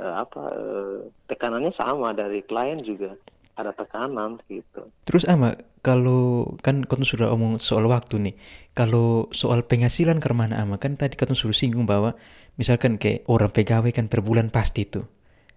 eh, 0.00 0.14
apa 0.16 0.42
eh, 0.52 0.98
tekanannya 1.28 1.72
sama 1.72 2.16
dari 2.16 2.40
klien 2.40 2.80
juga 2.80 3.14
ada 3.60 3.76
tekanan 3.76 4.40
gitu. 4.48 4.88
Terus 5.04 5.28
ama, 5.28 5.52
kalau 5.84 6.56
kan 6.64 6.88
kau 6.88 6.96
sudah 7.04 7.28
omong 7.28 7.60
soal 7.60 7.84
waktu 7.84 8.16
nih. 8.30 8.34
Kalau 8.72 9.28
soal 9.36 9.68
penghasilan 9.68 10.16
ke 10.16 10.32
mana 10.32 10.64
ama? 10.64 10.80
Kan 10.80 10.96
tadi 10.96 11.20
kau 11.20 11.28
sudah 11.28 11.52
singgung 11.52 11.84
bahwa 11.84 12.16
misalkan 12.56 12.96
kayak 12.96 13.28
orang 13.28 13.52
pegawai 13.52 13.92
kan 13.92 14.08
per 14.08 14.24
bulan 14.24 14.48
pasti 14.48 14.88
tuh. 14.88 15.04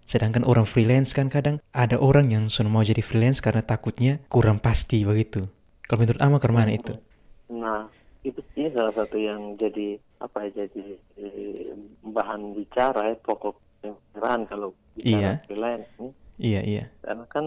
Sedangkan 0.04 0.44
orang 0.44 0.68
freelance 0.68 1.16
kan 1.16 1.32
kadang 1.32 1.64
ada 1.72 1.96
orang 1.96 2.28
yang 2.28 2.44
sudah 2.52 2.68
mau 2.68 2.84
jadi 2.84 3.00
freelance 3.00 3.40
karena 3.40 3.64
takutnya 3.64 4.20
kurang 4.28 4.60
pasti 4.60 5.00
begitu. 5.08 5.48
Kalau 5.88 6.04
menurut 6.04 6.20
ama 6.20 6.36
ke 6.36 6.48
mana 6.52 6.76
itu? 6.76 6.92
Nah, 7.48 7.88
itu 8.24 8.40
ini 8.56 8.72
salah 8.72 8.90
satu 8.90 9.16
yang 9.16 9.54
jadi 9.54 10.00
apa 10.18 10.48
ya 10.48 10.64
jadi 10.64 10.84
eh, 11.20 11.76
bahan 12.02 12.56
bicara 12.56 13.12
ya 13.12 13.16
pokok 13.16 13.54
pembicaraan 13.80 14.42
kalau 14.44 14.72
Iya. 14.94 15.42
bicara 15.42 15.44
freelance 15.44 15.90
nih. 15.98 16.12
Iya, 16.38 16.60
iya. 16.64 16.84
Karena 17.02 17.24
kan 17.26 17.44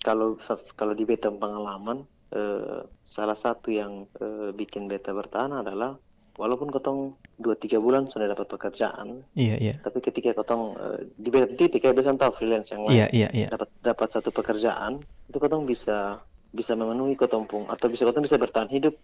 kalau 0.00 0.36
kalau 0.74 0.92
di 0.92 1.02
beta 1.02 1.30
pengalaman 1.30 2.02
eh, 2.30 2.82
salah 3.02 3.34
satu 3.34 3.70
yang 3.70 4.04
eh, 4.18 4.50
bikin 4.52 4.86
beta 4.86 5.14
bertahan 5.14 5.54
adalah 5.54 5.94
walaupun 6.34 6.66
kotong 6.68 7.14
dua 7.38 7.54
tiga 7.54 7.78
bulan 7.78 8.10
sudah 8.10 8.26
dapat 8.26 8.46
pekerjaan, 8.46 9.22
Iya, 9.34 9.54
iya. 9.58 9.74
tapi 9.80 10.02
ketika 10.02 10.34
kotong 10.34 10.74
eh, 10.74 10.98
di 11.14 11.30
beta 11.30 11.46
titik 11.48 11.78
kayak 11.80 11.94
biasa 11.94 12.18
tahu 12.18 12.32
freelance 12.34 12.74
yang 12.74 12.82
lain 12.84 12.94
Iya, 12.98 13.06
iya, 13.14 13.28
iya. 13.32 13.48
dapat 13.48 13.70
dapat 13.80 14.08
satu 14.10 14.28
pekerjaan 14.28 14.98
itu 15.30 15.38
kotong 15.38 15.62
bisa 15.64 16.18
bisa 16.54 16.72
memenuhi 16.72 17.12
kotong 17.12 17.44
pung 17.44 17.66
atau 17.66 17.86
bisa 17.86 18.02
kotong 18.02 18.22
bisa 18.22 18.38
bertahan 18.38 18.70
hidup 18.70 18.94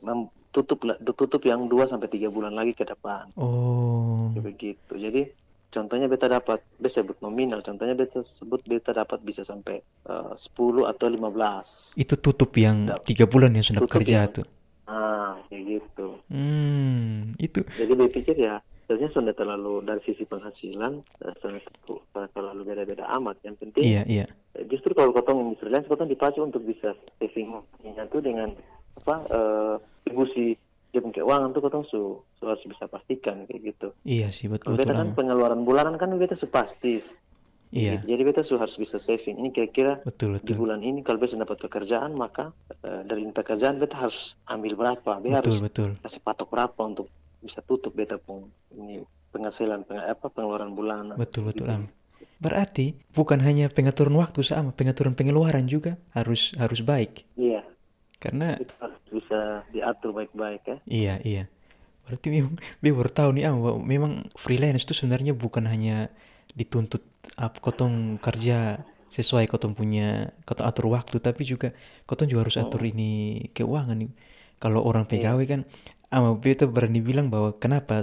mem- 0.00 0.26
tutup 0.50 0.82
tutup 1.08 1.38
yang 1.40 1.64
dua 1.64 1.86
sampai 1.86 2.06
tiga 2.06 2.26
bulan 2.26 2.52
lagi 2.52 2.74
ke 2.74 2.82
depan 2.82 3.30
Oh. 3.34 4.34
Begitu 4.34 4.92
jadi 4.92 5.30
contohnya 5.68 6.06
beta 6.06 6.26
dapat 6.26 6.58
beta 6.74 6.90
sebut 6.96 7.20
nominal 7.20 7.60
contohnya 7.60 7.92
beta 7.92 8.20
sebut 8.20 8.60
beta 8.62 8.90
dapat 8.90 9.20
bisa 9.20 9.42
sampai 9.42 9.78
eh, 10.04 10.32
10 10.34 10.48
atau 10.84 11.06
15 11.06 11.94
Itu 11.94 12.14
tutup 12.16 12.50
yang 12.54 12.90
tiga 13.02 13.24
bulan 13.24 13.52
yang 13.52 13.62
sudah 13.62 13.82
bekerja 13.82 14.16
yang- 14.24 14.34
tuh. 14.34 14.46
ah 14.84 15.36
kayak 15.46 15.62
gitu 15.68 16.16
Hmm, 16.26 17.36
itu. 17.36 17.60
jadi 17.68 17.92
saya 17.94 18.08
pikir 18.10 18.36
ya 18.36 18.54
sebenarnya 18.84 19.10
sudah 19.12 19.34
terlalu 19.36 19.74
dari 19.84 20.00
sisi 20.02 20.24
penghasilan 20.24 21.04
sudah 21.20 21.60
sudah 21.84 22.26
terlalu 22.32 22.64
beda-beda 22.64 23.04
amat 23.14 23.36
yang 23.44 23.52
penting 23.54 23.84
Iya, 23.84 24.02
iya. 24.08 24.26
Justru 24.68 24.92
kalau 24.92 25.10
kotong 25.16 25.56
freelance 25.58 25.88
kotong 25.88 26.08
dipacu 26.08 26.44
untuk 26.44 26.62
bisa 26.62 26.94
saving 27.18 27.58
tuh 28.12 28.20
dengan 28.22 28.52
apa 29.00 29.16
distribusi 30.04 30.54
dia 30.88 31.04
punya 31.04 31.20
keuangan 31.20 31.52
tuh 31.52 31.62
kotong 31.64 31.84
su, 31.84 32.00
su 32.40 32.42
harus 32.48 32.64
bisa 32.64 32.88
pastikan 32.88 33.44
kayak 33.44 33.76
gitu. 33.76 33.88
Iya 34.08 34.32
sih, 34.32 34.48
betul 34.48 34.72
betul 34.72 34.88
beta 34.88 34.94
kan 34.96 35.08
pengeluaran 35.12 35.60
bulanan 35.68 36.00
kan 36.00 36.08
beta 36.16 36.32
sepasti 36.32 37.04
Iya, 37.68 38.00
jadi 38.00 38.24
beta 38.24 38.40
su 38.40 38.56
harus 38.56 38.80
bisa 38.80 38.96
saving. 38.96 39.36
Ini 39.36 39.52
kira-kira 39.52 40.00
betul 40.00 40.40
di 40.40 40.56
bulan 40.56 40.80
ini 40.80 41.04
kalau 41.04 41.20
beta 41.20 41.36
dapat 41.36 41.60
pekerjaan 41.60 42.16
maka 42.16 42.48
eh, 42.80 43.04
dari 43.04 43.28
pekerjaan 43.28 43.76
beta 43.76 44.08
harus 44.08 44.40
ambil 44.48 44.72
berapa. 44.72 45.20
Beta 45.20 45.44
Betul 45.44 45.52
harus 45.52 45.56
betul. 45.60 45.90
kasih 46.00 46.20
patok 46.24 46.48
berapa 46.48 46.80
untuk 46.80 47.12
bisa 47.44 47.60
tutup 47.60 47.92
beta 47.92 48.16
pun. 48.16 48.48
Ini 48.72 49.04
penghasilan 49.28 49.84
peng, 49.84 50.00
apa 50.00 50.32
pengeluaran 50.32 50.72
bulanan. 50.72 51.20
Betul 51.20 51.52
betul 51.52 51.68
Gitu. 51.68 51.76
am. 51.76 51.84
Berarti 52.38 52.94
bukan 53.14 53.42
hanya 53.42 53.66
pengaturan 53.66 54.14
waktu 54.14 54.46
sama, 54.46 54.70
pengaturan 54.70 55.14
pengeluaran 55.18 55.66
juga 55.66 55.98
harus 56.14 56.54
harus 56.54 56.80
baik. 56.86 57.26
iya 57.36 57.62
Karena 58.18 58.58
harus 58.82 59.02
bisa 59.10 59.62
diatur 59.70 60.10
baik-baik 60.14 60.62
ya 60.66 60.76
iya 60.90 61.14
iya. 61.22 61.44
Berarti 62.06 62.28
memang 62.32 62.54
Be 62.82 62.90
baru 62.94 63.10
tahu 63.12 63.30
nih 63.36 63.44
bahwa 63.52 63.80
memang 63.84 64.12
freelance 64.38 64.84
itu 64.88 64.94
sebenarnya 64.96 65.32
bukan 65.36 65.68
hanya 65.68 66.08
dituntut 66.56 67.04
apa 67.38 67.58
kotong 67.60 68.18
kerja 68.18 68.82
sesuai 69.12 69.48
kotong 69.48 69.72
punya 69.78 70.32
kotong 70.44 70.66
atur 70.68 70.86
waktu 70.92 71.16
tapi 71.22 71.42
juga 71.46 71.72
kotong 72.08 72.28
juga 72.32 72.48
harus 72.48 72.58
atur 72.60 72.82
ini 72.84 73.44
keuangan 73.56 73.98
nih. 73.98 74.12
Kalau 74.62 74.82
orang 74.82 75.06
pegawai 75.06 75.44
kan 75.46 75.60
ama 76.10 76.34
beta 76.34 76.66
berani 76.66 77.00
bilang 77.04 77.28
bahwa 77.30 77.54
kenapa 77.62 78.00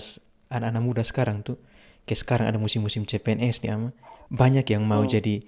anak-anak 0.53 0.83
muda 0.85 1.03
sekarang 1.03 1.41
tuh 1.41 1.57
kayak 2.05 2.19
sekarang 2.21 2.45
ada 2.47 2.57
musim-musim 2.57 3.03
CPNS 3.03 3.61
nih 3.61 3.73
ama 3.73 3.89
banyak 4.29 4.65
yang 4.69 4.85
mau 4.85 5.01
Hmm. 5.01 5.11
jadi 5.11 5.41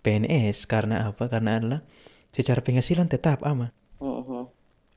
PNS 0.00 0.64
karena 0.64 1.08
apa? 1.08 1.28
Karena 1.28 1.60
adalah 1.60 1.80
secara 2.32 2.60
penghasilan 2.60 3.06
tetap 3.06 3.44
ama 3.44 3.72
Mhm. 4.00 4.48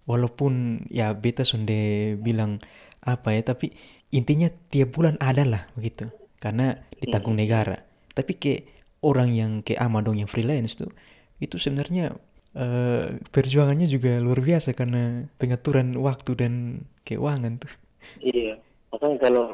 walaupun 0.03 0.83
ya 0.87 1.11
beta 1.11 1.43
sonde 1.43 2.13
bilang 2.19 2.59
apa 3.03 3.35
ya 3.35 3.43
tapi 3.43 3.71
intinya 4.11 4.47
tiap 4.69 4.95
bulan 4.95 5.15
ada 5.19 5.43
lah 5.43 5.63
begitu. 5.75 6.07
Karena 6.39 6.75
ditanggung 6.99 7.35
negara. 7.35 7.83
Tapi 8.11 8.35
kayak 8.35 8.61
orang 8.99 9.31
yang 9.31 9.51
kayak 9.59 9.79
ama 9.79 9.99
dong 9.99 10.19
yang 10.19 10.27
freelance 10.27 10.75
tuh 10.75 10.91
itu 11.39 11.55
sebenarnya 11.57 12.15
eh, 12.53 13.17
perjuangannya 13.33 13.89
juga 13.89 14.21
luar 14.21 14.39
biasa 14.39 14.71
karena 14.71 15.25
pengaturan 15.41 15.97
waktu 15.97 16.31
dan 16.37 16.53
keuangan 17.01 17.57
tuh. 17.57 17.73
Iya, 18.21 18.61
makanya 18.93 19.17
kalau 19.19 19.45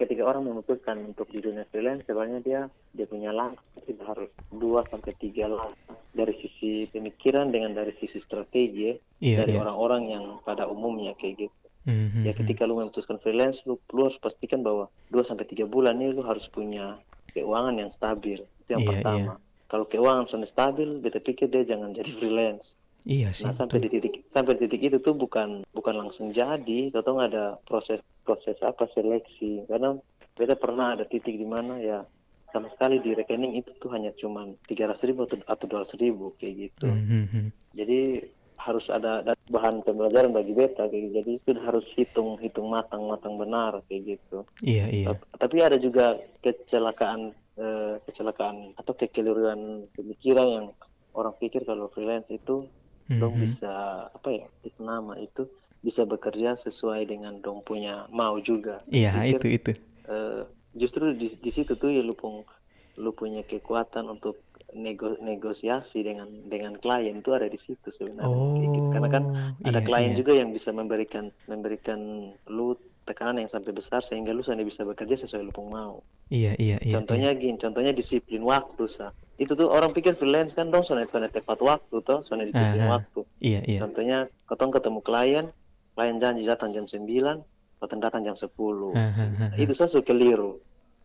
ketika 0.00 0.22
orang 0.30 0.44
memutuskan 0.48 0.96
untuk 1.10 1.26
di 1.34 1.40
dunia 1.46 1.64
freelance, 1.70 2.04
sebenarnya 2.08 2.40
dia 2.48 2.60
dia 2.96 3.06
punya 3.12 3.30
langkah 3.32 3.64
tidak 3.88 4.06
harus 4.12 4.30
dua 4.62 4.80
sampai 4.90 5.12
tiga 5.22 5.44
langkah 5.48 5.96
dari 6.12 6.34
sisi 6.42 6.88
pemikiran 6.92 7.46
dengan 7.54 7.72
dari 7.78 7.92
sisi 8.00 8.18
strategi 8.20 8.90
ya, 8.90 8.94
iya 9.20 9.42
dari 9.42 9.52
iya 9.52 9.62
orang-orang 9.62 10.02
yang 10.14 10.24
pada 10.46 10.64
umumnya 10.68 11.12
kayak 11.20 11.34
gitu. 11.48 11.66
Mhm, 11.86 12.18
Ya 12.26 12.32
mhm. 12.36 12.36
ketika 12.40 12.66
lu 12.68 12.74
memutuskan 12.80 13.18
freelance, 13.22 13.62
lu, 13.68 13.78
lu 13.94 14.00
harus 14.08 14.18
pastikan 14.18 14.60
bahwa 14.66 14.90
dua 15.12 15.22
sampai 15.22 15.46
tiga 15.46 15.64
bulan 15.68 15.96
ini 16.02 16.10
lu 16.16 16.22
harus 16.26 16.46
punya 16.50 16.98
keuangan 17.32 17.76
yang 17.78 17.90
stabil. 17.94 18.40
Itu 18.60 18.70
yang 18.76 18.82
Iya, 18.82 18.90
pertama. 18.90 19.38
Kalau 19.70 19.86
keuangan 19.86 20.26
sudah 20.30 20.48
stabil, 20.48 20.88
beta 21.02 21.20
pikir 21.22 21.46
dia 21.52 21.62
jangan 21.66 21.90
jadi 21.94 22.10
freelance. 22.18 22.76
Iya 23.06 23.30
sih 23.30 23.46
Nah 23.46 23.54
sampai 23.54 23.78
betul. 23.78 23.86
di 23.86 23.88
titik 23.94 24.14
sampai 24.34 24.52
di 24.58 24.60
titik 24.66 24.82
itu 24.82 24.98
tuh 24.98 25.14
bukan 25.14 25.62
bukan 25.70 25.94
langsung 25.94 26.34
jadi, 26.34 26.90
atau 26.90 27.16
ada 27.22 27.56
proses 27.62 28.02
proses 28.26 28.58
apa 28.60 28.90
seleksi. 28.90 29.62
Karena 29.70 29.94
beda 30.34 30.58
pernah 30.58 30.98
ada 30.98 31.06
titik 31.06 31.38
di 31.38 31.46
mana 31.46 31.78
ya 31.78 32.02
sama 32.50 32.66
sekali 32.74 32.98
di 32.98 33.14
rekening 33.14 33.54
itu 33.54 33.70
tuh 33.78 33.94
hanya 33.94 34.10
cuman 34.18 34.58
tiga 34.66 34.90
ratus 34.90 35.06
ribu 35.06 35.24
atau 35.24 35.38
atau 35.46 35.66
dua 35.70 35.82
ribu 35.96 36.34
kayak 36.36 36.54
gitu. 36.68 36.88
Mhm, 36.90 37.22
mhm. 37.30 37.44
Jadi 37.76 38.00
harus 38.56 38.88
ada, 38.88 39.20
ada 39.20 39.36
bahan 39.52 39.84
pembelajaran 39.84 40.32
bagi 40.32 40.56
beta 40.56 40.88
kayak 40.88 41.02
gitu. 41.06 41.14
Jadi 41.22 41.32
itu 41.38 41.50
harus 41.60 41.86
hitung 41.94 42.40
hitung 42.42 42.66
matang 42.72 43.06
matang 43.06 43.38
benar 43.38 43.84
kayak 43.86 44.18
gitu. 44.18 44.42
iya 44.66 44.90
iya 44.90 45.12
Tap- 45.14 45.28
Tapi 45.38 45.56
ada 45.62 45.76
juga 45.78 46.16
kecelakaan 46.42 47.30
eh, 47.56 47.94
kecelakaan 48.08 48.74
atau 48.74 48.92
kekeliruan 48.96 49.86
pemikiran 49.92 50.48
yang 50.48 50.66
orang 51.16 51.32
pikir 51.40 51.64
kalau 51.64 51.88
freelance 51.92 52.28
itu 52.32 52.68
dong 53.20 53.34
Mhm. 53.34 53.44
bisa 53.44 53.72
apa 54.16 54.28
ya 54.38 54.46
nama 54.82 55.14
itu 55.26 55.46
bisa 55.86 56.02
bekerja 56.12 56.58
sesuai 56.58 57.06
dengan 57.12 57.38
dong 57.44 57.62
punya 57.68 58.06
mau 58.10 58.36
juga. 58.42 58.82
Iya 58.90 59.12
Pikir, 59.14 59.30
itu 59.32 59.46
itu. 59.56 59.70
eh, 60.10 60.42
justru 60.80 61.14
di, 61.20 61.26
di 61.44 61.50
situ 61.56 61.72
tuh 61.82 61.90
ya 61.96 62.02
lu 62.04 62.14
pung 62.18 62.42
lu 63.02 63.10
punya 63.12 63.42
kekuatan 63.44 64.04
untuk 64.14 64.36
nego, 64.84 65.16
negosiasi 65.20 66.00
dengan 66.08 66.28
dengan 66.52 66.74
klien 66.82 67.16
itu 67.22 67.30
ada 67.36 67.48
di 67.54 67.58
situ 67.60 67.88
sebenarnya. 67.92 68.46
Kayak 68.56 68.70
gitu. 68.76 68.88
karena 68.94 69.08
kan 69.14 69.24
oh 69.28 69.52
ada 69.68 69.80
iya 69.80 69.86
klien 69.86 70.12
iya. 70.12 70.18
juga 70.18 70.32
yang 70.40 70.50
bisa 70.56 70.70
memberikan 70.72 71.24
memberikan 71.50 72.00
lu 72.56 72.74
tekanan 73.08 73.38
yang 73.44 73.50
sampai 73.52 73.72
besar 73.76 74.00
sehingga 74.02 74.32
lu 74.34 74.42
sampai 74.42 74.66
bisa 74.66 74.82
bekerja 74.88 75.16
sesuai 75.26 75.42
lu 75.48 75.52
mau. 75.70 76.02
Iya 76.30 76.52
iya 76.58 76.76
iya 76.82 76.94
contohnya 76.94 77.28
gini 77.38 77.56
contohnya 77.58 77.92
disiplin 78.00 78.42
waktu 78.46 78.84
sa 78.90 79.06
itu 79.36 79.52
tuh 79.52 79.68
orang 79.68 79.90
pikir 79.90 80.14
freelance 80.14 80.52
kan 80.52 80.68
dong 80.68 80.80
soalnya 80.80 81.06
soalnya 81.06 81.28
tepat 81.28 81.60
waktu 81.60 81.96
toh 82.00 82.20
soalnya 82.20 82.48
disiplin 82.48 82.82
Aha. 82.82 82.92
waktu 82.96 83.20
iya 83.38 83.60
iya 83.62 83.80
Contohnya, 83.84 84.18
kotong 84.44 84.72
ketemu 84.72 85.00
klien, 85.00 85.46
klien 85.92 86.16
janji 86.16 86.42
datang 86.42 86.72
jam 86.72 86.84
9, 86.84 87.44
kotong 87.76 88.00
datang 88.00 88.22
jam 88.22 88.32
10. 88.32 88.48
Hahaha. 88.92 89.52
Itu 89.54 89.72
saya 89.72 90.00
keliru. 90.00 90.56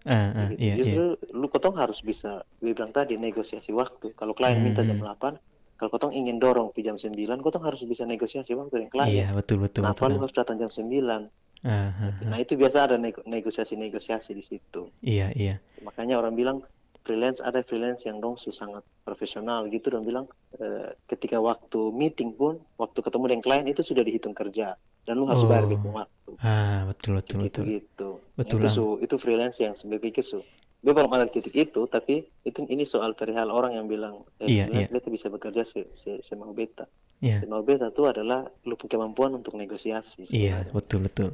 Ah, 0.02 0.32
ah, 0.34 0.48
Gitu. 0.50 0.58
iya 0.58 0.74
iya 0.74 0.76
Justru 0.80 1.04
lu 1.32 1.46
kotong 1.46 1.76
harus 1.76 2.00
bisa, 2.02 2.42
gue 2.58 2.72
bilang 2.72 2.90
tadi, 2.90 3.16
negosiasi 3.16 3.70
waktu. 3.70 4.12
Kalau 4.14 4.32
klien 4.32 4.58
minta 4.58 4.82
jam 4.82 4.98
Mhm. 4.98 5.06
8, 5.06 5.34
kalau 5.76 5.90
kotong 5.90 6.12
ingin 6.12 6.40
dorong 6.40 6.72
di 6.72 6.82
jam 6.82 6.96
9, 6.96 7.38
kotong 7.38 7.62
harus 7.62 7.84
bisa 7.84 8.04
negosiasi 8.04 8.56
waktu 8.56 8.72
dengan 8.80 8.90
klien. 8.90 9.12
iya 9.12 9.28
betul 9.32 9.60
betul 9.60 9.84
Kenapa 9.84 10.02
betul 10.02 10.12
lu 10.12 10.22
harus 10.24 10.34
datang 10.34 10.56
jam 10.58 10.70
9? 10.70 11.28
Ah, 11.62 11.94
ah, 11.94 12.10
ah. 12.10 12.12
Nah 12.26 12.38
itu 12.40 12.56
biasa 12.56 12.78
ada 12.84 12.96
nego- 12.98 13.22
negosiasi-negosiasi 13.24 14.32
di 14.32 14.42
situ. 14.42 14.90
Iya, 15.00 15.30
iya. 15.32 15.56
Makanya 15.80 16.18
orang 16.18 16.34
bilang 16.34 16.58
freelance 17.02 17.42
ada 17.42 17.62
freelance 17.62 18.06
yang 18.06 18.18
dong 18.18 18.38
su 18.38 18.50
sangat 18.50 18.86
profesional 19.02 19.66
gitu 19.68 19.90
dan 19.90 20.02
bilang 20.02 20.26
eh, 20.56 20.94
ketika 21.06 21.42
waktu 21.42 21.90
meeting 21.92 22.32
pun 22.32 22.62
waktu 22.78 23.00
ketemu 23.00 23.26
dengan 23.28 23.44
klien 23.44 23.66
itu 23.66 23.82
sudah 23.82 24.02
dihitung 24.02 24.32
kerja 24.32 24.78
dan 25.02 25.14
lu 25.18 25.26
harus 25.26 25.42
bayar 25.44 25.66
Oh. 25.66 25.70
dia 25.70 25.78
punya 25.78 25.96
waktu 26.06 26.32
Ah, 26.40 26.86
betul, 26.86 27.12
betul, 27.18 27.38
gitu 27.42 27.62
betul. 27.62 27.66
gitu. 27.74 28.10
Betul, 28.38 28.60
itu 28.62 28.68
su 28.70 28.86
itu 29.02 29.16
freelance 29.18 29.58
yang 29.60 29.74
sebenarnya 29.74 30.06
pikir 30.08 30.24
su 30.24 30.40
dia 30.82 30.94
belum 30.94 31.10
ada 31.10 31.26
titik 31.26 31.54
itu 31.54 31.82
tapi 31.86 32.26
itu 32.42 32.60
ini 32.66 32.82
soal 32.84 33.14
perihal 33.14 33.50
orang 33.50 33.78
yang 33.78 33.86
bilang 33.86 34.22
eh, 34.38 34.50
Iya, 34.50 34.66
iya. 34.70 34.86
beta 34.88 35.10
bisa 35.10 35.28
bekerja 35.28 35.62
se, 35.62 35.90
se, 35.94 36.22
semau 36.22 36.54
beta 36.54 36.86
Iya, 37.18 37.42
semau 37.42 37.62
beta 37.62 37.90
itu 37.90 38.06
adalah 38.06 38.46
lu 38.64 38.74
punya 38.74 38.98
kemampuan 38.98 39.34
untuk 39.34 39.54
negosiasi 39.54 40.26
iya, 40.30 40.62
sebenarnya. 40.62 40.74
betul, 40.74 41.00
betul. 41.02 41.30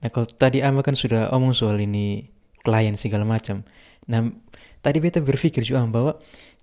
Nah, 0.00 0.08
kalau 0.08 0.24
tadi 0.24 0.62
Ama 0.62 0.80
kan 0.80 0.96
sudah 0.96 1.28
omong 1.30 1.52
soal 1.52 1.76
ini 1.76 2.24
klien 2.60 2.96
segala 2.96 3.26
macam. 3.26 3.60
Nah, 4.08 4.30
tadi 4.80 4.98
beta 5.02 5.20
berpikir 5.20 5.66
juga 5.66 5.84
bahwa 5.84 6.16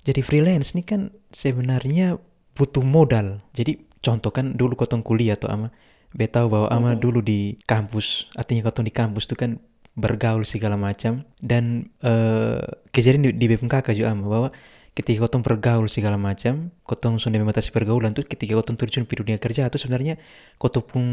jadi 0.08 0.24
freelance 0.24 0.72
ini 0.72 0.88
kan 0.88 1.12
sebenarnya 1.36 2.18
butuh 2.56 2.82
modal. 2.82 3.44
Jadi 3.52 3.86
contoh 4.00 4.32
kan 4.32 4.56
dulu 4.56 4.80
kotong 4.80 5.04
kuliah 5.04 5.36
tuh 5.36 5.52
Ama, 5.52 5.70
beta 6.16 6.42
tahu 6.42 6.48
bahwa 6.54 6.68
Ama 6.72 6.96
dulu 6.96 7.20
di 7.20 7.60
kampus, 7.68 8.32
artinya 8.34 8.72
kotong 8.72 8.88
di 8.88 8.94
kampus 8.96 9.28
tuh 9.28 9.38
kan 9.38 9.60
bergaul 9.98 10.46
segala 10.46 10.78
macam 10.78 11.26
dan 11.42 11.90
eh, 12.06 12.62
kejadian 12.94 13.28
di, 13.28 13.30
di 13.34 13.46
BPMKK 13.50 13.98
juga 13.98 14.14
Ama 14.14 14.26
bahwa 14.30 14.50
ketika 14.98 15.30
kotong 15.30 15.46
bergaul 15.46 15.86
segala 15.86 16.18
macam, 16.18 16.74
kotong 16.82 17.22
sudah 17.22 17.38
membatasi 17.38 17.70
pergaulan 17.70 18.18
tuh 18.18 18.26
ketika 18.26 18.58
kotong 18.58 18.82
terjun 18.82 19.06
di 19.06 19.14
dunia 19.14 19.38
kerja 19.38 19.70
itu 19.70 19.78
sebenarnya 19.78 20.18
kotong 20.58 20.86
pun 20.86 21.04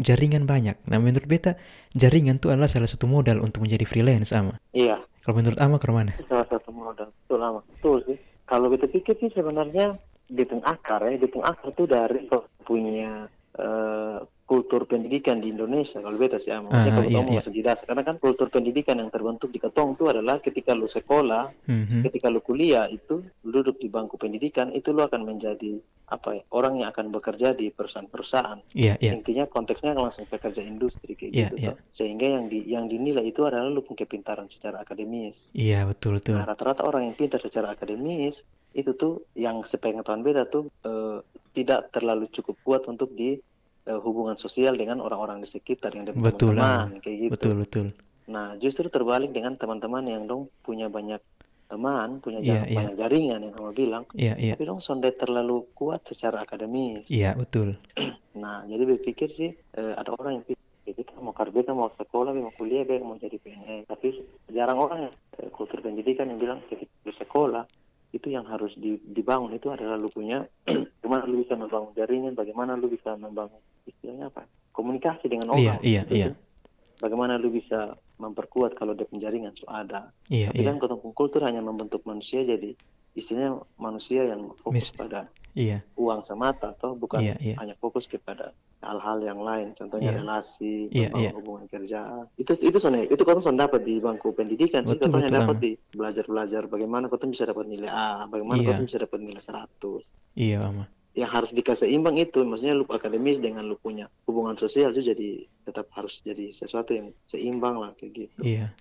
jaringan 0.00 0.48
banyak. 0.48 0.80
Nah 0.88 0.96
menurut 0.96 1.28
beta 1.28 1.60
jaringan 1.92 2.40
tuh 2.40 2.56
adalah 2.56 2.72
salah 2.72 2.88
satu 2.88 3.04
modal 3.04 3.44
untuk 3.44 3.64
menjadi 3.68 3.84
freelance 3.84 4.32
ama. 4.32 4.56
iya 4.72 5.00
Kalau 5.24 5.40
menurut 5.40 5.56
ama 5.56 5.80
ke 5.80 5.88
mana? 5.88 6.12
salah 6.28 6.44
satu 6.52 6.68
modal. 6.68 7.08
Betul 7.24 7.38
lama 7.40 7.60
betul 7.64 7.96
sih. 8.04 8.18
Kalau 8.44 8.68
kita 8.68 8.86
pikir 8.92 9.16
sih 9.16 9.32
sebenarnya 9.32 9.96
hitung 10.28 10.60
akar 10.60 11.00
ya 11.08 11.16
hitung 11.16 11.40
akar 11.40 11.72
itu 11.72 11.84
dari 11.88 12.28
punya 12.68 13.24
eh, 13.56 14.18
kultur 14.44 14.84
pendidikan 14.84 15.40
di 15.40 15.48
Indonesia 15.48 15.98
kalau 15.98 16.20
beta 16.20 16.36
sih 16.36 16.52
ah, 16.52 16.60
maksudnya 16.60 16.92
Ah, 16.92 16.96
kalau 17.00 17.08
iya, 17.08 17.16
kamu 17.16 17.28
iya. 17.32 17.38
masuk 17.40 17.52
di 17.52 17.62
dasar 17.64 17.84
karena 17.88 18.04
kan 18.04 18.16
kultur 18.20 18.46
pendidikan 18.48 18.96
yang 19.00 19.08
terbentuk 19.08 19.48
di 19.48 19.56
ketong 19.56 19.96
itu 19.96 20.04
adalah 20.04 20.36
ketika 20.38 20.76
lu 20.76 20.84
sekolah 20.84 21.48
Mhm. 21.64 22.04
ketika 22.04 22.28
lu 22.28 22.38
kuliah 22.38 22.84
itu 22.86 23.24
lu 23.40 23.50
duduk 23.50 23.80
di 23.80 23.88
bangku 23.88 24.14
pendidikan 24.14 24.68
itu 24.70 24.92
lu 24.92 25.00
akan 25.00 25.24
menjadi 25.24 25.80
apa 26.04 26.36
ya 26.36 26.42
orang 26.52 26.84
yang 26.84 26.92
akan 26.92 27.08
bekerja 27.08 27.56
di 27.56 27.72
perusahaan-perusahaan 27.72 28.60
Iya 28.76 29.00
iya 29.00 29.16
intinya 29.16 29.48
konteksnya 29.48 29.96
langsung 29.96 30.28
pekerja 30.28 30.60
industri 30.60 31.16
kayak 31.16 31.32
Iya, 31.32 31.48
gitu 31.48 31.56
toh. 31.72 31.76
sehingga 31.90 32.26
yang 32.28 32.44
di 32.46 32.60
yang 32.68 32.84
dinilai 32.84 33.24
itu 33.24 33.40
adalah 33.42 33.72
lu 33.72 33.80
punya 33.80 34.04
kepintaran 34.04 34.44
secara 34.46 34.84
akademis 34.84 35.56
iya 35.56 35.88
betul 35.88 36.20
betul. 36.20 36.36
Nah, 36.36 36.44
rata-rata 36.44 36.84
orang 36.84 37.08
yang 37.08 37.16
pintar 37.16 37.40
secara 37.40 37.72
akademis 37.72 38.44
itu 38.74 38.92
tuh 38.92 39.24
yang 39.32 39.64
sepengetahuan 39.64 40.20
beta 40.20 40.44
tuh 40.44 40.68
eh, 40.84 41.24
tidak 41.56 41.88
terlalu 41.88 42.28
cukup 42.28 42.60
kuat 42.60 42.84
untuk 42.84 43.08
di 43.10 43.40
eh, 43.84 43.98
hubungan 44.00 44.36
sosial 44.36 44.74
dengan 44.74 45.00
orang-orang 45.00 45.40
di 45.40 45.48
sekitar 45.48 45.92
yang 45.92 46.08
Betul, 46.16 46.56
teman 46.56 46.98
kayak 47.00 47.18
gitu. 47.28 47.32
Betul 47.36 47.54
betul. 47.60 47.86
Nah, 48.24 48.56
justru 48.56 48.88
terbalik 48.88 49.36
dengan 49.36 49.54
teman-teman 49.60 50.04
yang 50.08 50.24
dong 50.24 50.48
punya 50.64 50.88
banyak 50.88 51.20
teman, 51.68 52.20
punya 52.20 52.40
jar- 52.44 52.68
iya. 52.68 52.76
banyak 52.76 52.94
jaringan 52.96 53.40
yang 53.44 53.52
kamu 53.56 53.72
bilang, 53.72 54.04
Iya 54.16 54.34
iya 54.36 54.52
tapi 54.54 54.64
dong 54.68 54.80
sonde 54.80 55.12
terlalu 55.16 55.64
kuat 55.72 56.04
secara 56.04 56.44
akademis. 56.44 57.08
iya 57.08 57.32
betul. 57.36 57.76
Nah, 58.34 58.66
jadi 58.66 58.82
berpikir 58.82 59.30
sih 59.30 59.54
eh, 59.54 59.94
ada 59.94 60.10
orang 60.10 60.42
yang 60.42 60.44
pikir 60.44 60.58
"Eh, 60.84 60.92
kita 60.92 61.16
mau 61.22 61.30
kita 61.32 61.70
mau 61.70 61.86
sekolah, 61.94 62.34
mau 62.34 62.50
kuliah, 62.58 62.82
mau 62.98 63.14
jadi 63.14 63.38
PNS. 63.38 63.86
Tapi 63.86 64.20
jarang 64.50 64.82
orang 64.82 64.98
yang 65.08 65.14
eh, 65.38 65.50
kultur 65.54 65.78
pendidikan 65.80 66.26
yang 66.28 66.42
bilang 66.42 66.58
ketika 66.66 67.14
sekolah 67.14 67.62
itu 68.10 68.30
yang 68.30 68.42
harus 68.46 68.74
di- 68.74 68.98
dibangun 69.00 69.54
itu 69.54 69.70
adalah 69.70 69.94
lu 69.94 70.10
punya 70.10 70.42
bagaimana 70.98 71.30
lu 71.30 71.46
bisa 71.46 71.54
membangun 71.54 71.94
jaringan, 71.94 72.32
bagaimana 72.34 72.74
lu 72.74 72.90
bisa 72.90 73.14
membangun 73.14 73.62
istilahnya 73.86 74.28
apa? 74.28 74.44
Komunikasi 74.74 75.26
dengan 75.30 75.54
Iya 75.54 75.78
orang. 75.78 75.82
iya 75.84 76.02
gitu 76.04 76.14
iya 76.14 76.28
sih. 76.32 76.36
Bagaimana 76.94 77.36
lu 77.36 77.50
bisa 77.50 77.94
memperkuat 78.16 78.78
kalau 78.78 78.94
dia 78.94 79.04
penjaringan 79.04 79.52
so 79.54 79.66
ada. 79.66 80.10
iya 80.30 80.48
Tapi 80.50 80.62
iya 80.62 80.68
kan 80.70 80.76
ketemu 80.78 81.08
kultur 81.12 81.42
hanya 81.42 81.60
membentuk 81.60 82.02
manusia 82.06 82.42
jadi 82.42 82.72
istilahnya 83.14 83.62
manusia 83.78 84.26
yang 84.26 84.50
fokus 84.58 84.90
Mis- 84.90 84.94
pada 84.94 85.30
iya 85.54 85.86
uang 85.94 86.26
semata 86.26 86.74
atau 86.74 86.98
bukan 86.98 87.22
Iya, 87.22 87.38
iya. 87.38 87.54
hanya 87.62 87.78
fokus 87.78 88.10
kepada 88.10 88.50
hal-hal 88.82 89.22
yang 89.22 89.38
lain 89.38 89.70
contohnya 89.78 90.10
Iya. 90.10 90.18
relasi 90.18 90.90
Iya, 90.90 91.14
membangun 91.14 91.22
iya. 91.22 91.30
hubungan 91.38 91.64
kerja 91.70 92.00
itu 92.34 92.52
itu 92.58 92.76
soalnya 92.82 93.06
itu 93.06 93.22
kau 93.22 93.38
dapat 93.38 93.80
di 93.86 94.02
bangku 94.02 94.34
pendidikan 94.34 94.82
sih 94.82 94.98
Betul, 94.98 95.14
kau 95.14 95.22
betul, 95.22 95.30
dapat 95.30 95.56
di 95.62 95.70
belajar 95.94 96.24
belajar 96.26 96.62
bagaimana 96.66 97.06
kau 97.06 97.22
bisa 97.22 97.46
dapat 97.46 97.70
nilai 97.70 97.86
A 97.86 98.26
bagaimana 98.26 98.58
Iya. 98.58 98.74
kau 98.74 98.82
bisa 98.82 98.98
dapat 98.98 99.18
nilai 99.22 99.42
100 99.42 100.02
iya 100.34 100.58
ama. 100.66 100.84
Yang 101.14 101.30
harus 101.30 101.54
dikasih 101.54 101.86
imbang 101.94 102.18
itu 102.18 102.42
maksudnya 102.42 102.74
lu 102.74 102.82
akademis 102.90 103.38
dengan 103.38 103.66
lu 103.70 103.78
punya 103.78 104.10
hubungan 104.26 104.58
sosial 104.58 104.90
itu 104.90 105.14
jadi 105.14 105.28
tetap 105.62 105.86
harus 105.94 106.18
jadi 106.26 106.50
sesuatu 106.50 106.90
yang 106.90 107.14
seimbang 107.26 107.78
lah 107.78 107.94
kayak 107.94 108.26
gitu 108.26 108.38
Iya. 108.42 108.74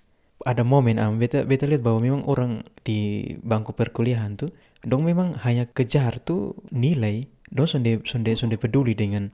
Ada 0.43 0.65
momen 0.67 0.99
am 0.99 1.21
beta 1.21 1.47
beta 1.47 1.63
lihat 1.69 1.85
bahwa 1.85 2.03
memang 2.03 2.27
orang 2.27 2.67
di 2.83 3.31
bangku 3.39 3.71
perkuliahan 3.71 4.35
tuh 4.35 4.51
dong 4.83 5.07
memang 5.07 5.39
hanya 5.45 5.69
kejar 5.71 6.19
tuh 6.19 6.59
nilai 6.73 7.31
dong 7.47 7.69
sonde 7.69 8.03
sonde 8.03 8.35
sonde 8.35 8.59
peduli 8.59 8.91
dengan 8.91 9.31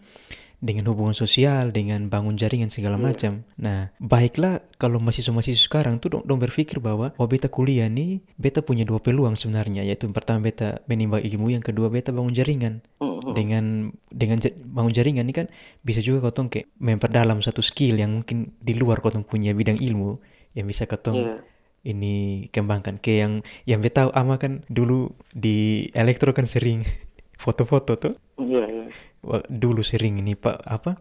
dengan 0.60 0.92
hubungan 0.92 1.16
sosial 1.16 1.72
dengan 1.72 2.12
bangun 2.12 2.36
jaringan 2.36 2.68
segala 2.68 3.00
Iya. 3.00 3.04
macam. 3.08 3.34
Nah 3.56 3.96
baiklah 3.98 4.60
kalau 4.76 5.00
mahasiswa-mahasiswa 5.00 5.72
sekarang 5.72 5.98
tuh 5.98 6.20
dong, 6.20 6.24
dong 6.28 6.40
berpikir 6.40 6.84
bahwa 6.84 7.16
oh 7.16 7.28
beta 7.28 7.48
kuliah 7.48 7.88
nih 7.88 8.20
beta 8.36 8.60
punya 8.60 8.84
dua 8.84 9.00
peluang 9.00 9.34
sebenarnya 9.34 9.88
yaitu 9.88 10.12
pertama 10.12 10.44
beta 10.44 10.84
menimba 10.86 11.18
ilmu 11.18 11.48
yang 11.50 11.64
kedua 11.64 11.88
beta 11.88 12.12
bangun 12.12 12.36
jaringan. 12.36 12.84
Dengan 13.30 13.96
dengan 14.10 14.40
bangun 14.66 14.92
jaringan 14.92 15.24
ini 15.24 15.36
kan 15.36 15.48
bisa 15.80 16.00
juga 16.00 16.28
kotong 16.28 16.50
kayak 16.50 16.68
memperdalam 16.76 17.40
satu 17.40 17.62
skill 17.62 17.96
yang 17.96 18.20
mungkin 18.20 18.52
di 18.60 18.76
luar 18.76 19.00
kotong 19.00 19.24
punya 19.24 19.56
bidang 19.56 19.80
ilmu 19.80 20.20
yang 20.54 20.66
bisa 20.66 20.84
kotong 20.84 21.16
Iya. 21.16 21.36
ini 21.86 22.16
kembangkan. 22.50 23.00
Kayak 23.00 23.20
yang 23.24 23.34
yang 23.64 23.80
beta 23.80 24.04
tahu 24.04 24.10
ama 24.12 24.36
kan 24.36 24.68
dulu 24.68 25.16
di 25.32 25.88
elektro 25.96 26.36
kan 26.36 26.44
sering 26.44 26.84
foto-foto 27.44 27.96
tuh. 27.96 28.14
Iya 28.36 28.66
iya. 28.68 28.86
Wah, 28.88 29.09
dulu 29.46 29.82
sering 29.82 30.18
ini 30.18 30.34
pak 30.34 30.64
apa 30.64 30.96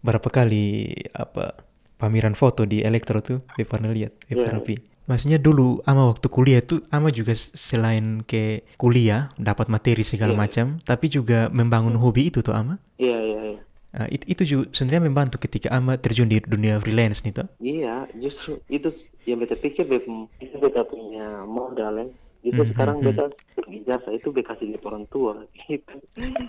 berapa 0.00 0.28
kali 0.28 0.92
apa 1.12 1.56
pameran 1.96 2.34
foto 2.34 2.62
di 2.62 2.82
elektro 2.82 3.22
tuh 3.22 3.40
saya 3.48 3.64
pernah 3.64 3.88
lihat 3.88 4.12
saya 4.22 4.36
Iya. 4.36 4.44
pernah 4.44 4.62
pi 4.62 4.74
maksudnya 5.02 5.38
dulu 5.38 5.82
ama 5.82 6.06
waktu 6.08 6.26
kuliah 6.26 6.60
tuh 6.60 6.82
ama 6.88 7.08
juga 7.08 7.32
selain 7.34 8.22
ke 8.22 8.62
kuliah 8.76 9.30
dapat 9.34 9.66
materi 9.66 10.02
segala 10.02 10.32
Iya. 10.32 10.40
macam 10.40 10.66
tapi 10.82 11.06
juga 11.08 11.48
membangun 11.48 11.96
hobi 11.96 12.28
itu 12.28 12.40
tuh 12.40 12.52
ama 12.52 12.76
iya 12.98 13.18
iya 13.18 13.42
iya 13.50 13.60
Nah, 13.92 14.08
it- 14.08 14.24
itu 14.24 14.42
juga 14.48 14.72
sebenarnya 14.72 15.04
membantu 15.04 15.36
ketika 15.36 15.68
ama 15.68 16.00
terjun 16.00 16.24
di 16.24 16.40
dunia 16.40 16.80
freelance 16.80 17.20
nih 17.20 17.36
toh 17.36 17.44
Iya, 17.60 18.08
justru 18.16 18.56
itu 18.66 18.88
yang 19.28 19.36
beta 19.36 19.52
pikir 19.52 19.84
beta, 19.84 20.08
itu 20.40 20.56
beta 20.56 20.80
punya 20.80 21.44
modal 21.44 22.00
ya. 22.00 22.06
Justru 22.42 22.62
Mhm, 22.66 22.70
sekarang 22.74 22.96
mhm. 22.98 23.04
beta 23.06 23.24
berijazah 23.54 24.12
itu 24.12 24.28
beta 24.34 24.48
kasih 24.52 24.66
dia 24.70 24.80
orang 24.82 25.06
tua. 25.06 25.32
Gitu. 25.54 25.94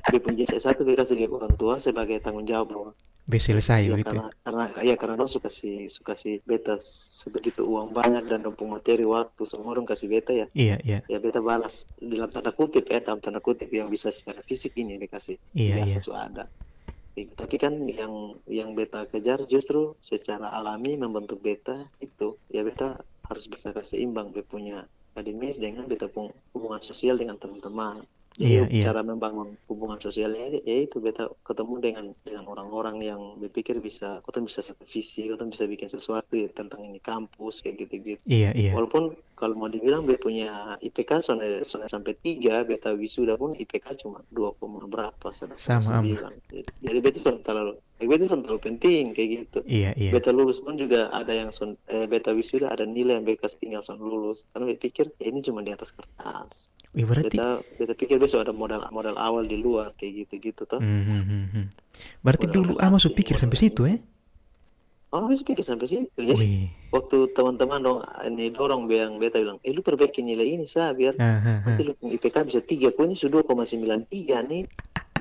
Beta 0.10 0.17
punya 0.19 0.43
ijazah 0.43 0.73
satu 0.73 0.82
beta 0.84 1.06
kasih 1.06 1.15
dia 1.21 1.29
orang 1.29 1.53
tua 1.53 1.77
sebagai 1.77 2.17
tanggung 2.19 2.45
jawab 2.45 2.67
bahwa 2.73 2.91
bisa 3.23 3.56
selesai 3.56 3.88
ya 3.88 3.95
begitu 3.95 4.19
karena 4.19 4.27
karena 4.43 4.63
ya 4.84 4.95
karena 4.99 5.15
dong 5.15 5.32
suka 5.32 5.47
si 5.47 5.88
suka 5.88 6.12
si 6.12 6.43
beta 6.43 6.75
sebegitu 6.84 7.63
uang 7.63 7.95
banyak 7.95 8.27
dan 8.27 8.43
dong 8.43 8.51
punya 8.51 8.75
materi 8.75 9.08
waktu 9.08 9.47
semua 9.47 9.71
dong 9.71 9.88
kasih 9.88 10.12
beta 10.12 10.36
ya 10.36 10.51
iya 10.51 10.75
iya 10.84 10.99
ya 11.08 11.23
beta 11.23 11.39
balas 11.39 11.88
dalam 11.95 12.27
tanda 12.27 12.51
kutip 12.51 12.84
ya 12.91 12.99
dalam 12.99 13.23
tanda 13.23 13.39
kutip 13.39 13.71
yang 13.71 13.88
bisa 13.88 14.12
secara 14.12 14.43
fisik 14.43 14.75
ini 14.75 14.99
dikasih 14.99 15.39
Iya, 15.56 15.88
iya. 15.88 16.03
sudah 16.03 16.27
ada 16.27 16.43
Gitu. 17.15 17.32
tapi 17.38 17.56
kan 17.56 17.77
yang 17.88 18.12
yang 18.43 18.75
beta 18.75 19.06
kejar 19.08 19.45
justru 19.47 19.95
secara 20.03 20.51
alami 20.51 20.99
membentuk 20.99 21.39
beta 21.39 21.88
itu 22.03 22.36
ya 22.51 22.60
beta 22.60 22.99
harus 23.23 23.45
bisa 23.47 23.71
seimbang 23.88 24.36
beta 24.36 24.49
punya 24.51 24.84
akademis 25.13 25.62
dengan 25.62 25.86
beta 25.86 26.10
punya 26.10 26.34
hubungan 26.58 26.82
sosial 26.82 27.15
dengan 27.21 27.38
teman-teman 27.38 28.02
Iya, 28.41 28.65
jadi 28.65 28.73
iya. 28.73 28.84
cara 28.89 29.06
membangun 29.06 29.54
hubungan 29.69 30.02
sosialnya 30.02 30.58
ya 30.65 30.89
itu 30.89 30.97
beta 30.97 31.30
ketemu 31.45 31.73
dengan 31.78 32.06
dengan 32.26 32.49
orang-orang 32.49 32.97
yang 33.06 33.21
berpikir 33.38 33.78
bisa 33.78 34.26
kau 34.26 34.34
bisa 34.41 34.65
satu 34.65 34.82
visi 34.89 35.30
kau 35.30 35.38
bisa 35.45 35.69
bikin 35.69 35.86
sesuatu 35.86 36.34
ya, 36.34 36.49
tentang 36.49 36.82
ini 36.82 36.97
kampus 36.97 37.62
kayak 37.62 37.86
gitu-gitu 37.86 38.21
iya 38.26 38.49
iya 38.58 38.73
Walaupun 38.73 39.13
kalau 39.38 39.54
mau 39.54 39.69
dibilang 39.69 40.10
beta 40.10 40.26
punya 40.26 40.80
IPK 40.82 41.21
soalnya, 41.21 41.62
soalnya 41.62 41.93
sampai 41.93 42.17
tiga, 42.26 42.65
beta 42.65 42.89
wisuda 42.97 43.38
pun 43.38 43.54
IPK 43.54 44.02
cuma 44.02 44.26
dua 44.34 44.56
koma 44.58 44.82
berapa 44.88 45.30
Sama, 45.30 45.54
Am. 45.54 45.84
sembilan. 45.84 46.34
Jadi 46.82 46.97
beta 47.04 47.17
soalnya 47.21 47.43
terlalu, 47.45 47.73
eh, 48.03 48.07
beta 48.11 48.27
soalnya 48.27 48.45
terlalu 48.51 48.63
penting 48.67 49.03
kayak 49.15 49.29
gitu. 49.31 49.59
iya 49.63 49.91
iya 49.95 50.11
Beta 50.11 50.35
lulus 50.35 50.59
pun 50.59 50.75
juga 50.75 51.07
ada 51.15 51.31
yang 51.31 51.49
son, 51.55 51.79
eh, 51.87 52.03
beta 52.03 52.35
wisuda 52.35 52.67
ada 52.67 52.83
nilai 52.83 53.17
yang 53.17 53.25
beta 53.25 53.47
tinggal 53.55 53.81
son 53.81 53.97
lulus. 54.03 54.43
Karena 54.51 54.67
beta 54.67 54.81
pikir 54.83 55.05
ya 55.17 55.31
ini 55.31 55.39
cuma 55.39 55.63
di 55.63 55.71
atas 55.71 55.95
kertas. 55.95 56.67
Wih, 56.93 57.07
berarti 57.07 57.33
Beta 57.33 57.63
beta 57.79 57.93
pikir 57.95 58.19
besok 58.19 58.43
ada 58.45 58.53
modal 58.53 58.83
modal 58.91 59.15
awal 59.15 59.47
di 59.47 59.57
luar 59.57 59.95
kayak 59.95 60.27
gitu-gitu 60.27 60.67
toh. 60.67 60.77
Hmm, 60.83 61.01
hmm, 61.07 61.23
hmm, 61.23 61.45
hmm. 61.49 61.65
Berarti 62.21 62.45
Modal 62.51 62.55
dulu 62.59 62.71
relasi, 62.77 63.01
su 63.01 63.09
pikir 63.15 63.35
sampai 63.39 63.57
situ 63.57 63.81
eh? 63.87 63.97
oh 65.13 65.29
bisa 65.29 65.45
pikir 65.45 65.61
sampai 65.61 65.85
situ 65.85 66.09
jadi 66.17 66.33
Wih. 66.33 66.65
waktu 66.89 67.29
teman-teman 67.37 67.79
dong 67.85 67.99
ini 68.25 68.49
dorong 68.49 68.89
bilang 68.89 69.21
beta 69.21 69.37
bilang 69.37 69.61
eh 69.61 69.69
lu 69.69 69.85
perbaiki 69.85 70.25
nilai 70.25 70.57
ini 70.57 70.65
sah 70.65 70.89
biar 70.89 71.13
Ah, 71.21 71.37
ah, 71.37 71.47
ah. 71.53 71.57
nanti 71.69 71.85
lu 71.85 71.93
IPK 72.01 72.49
bisa 72.49 72.59
tiga 72.65 72.89
kau 72.89 73.05
ini 73.05 73.13
sudah 73.13 73.45
2,93 73.45 74.09
nih 74.49 74.65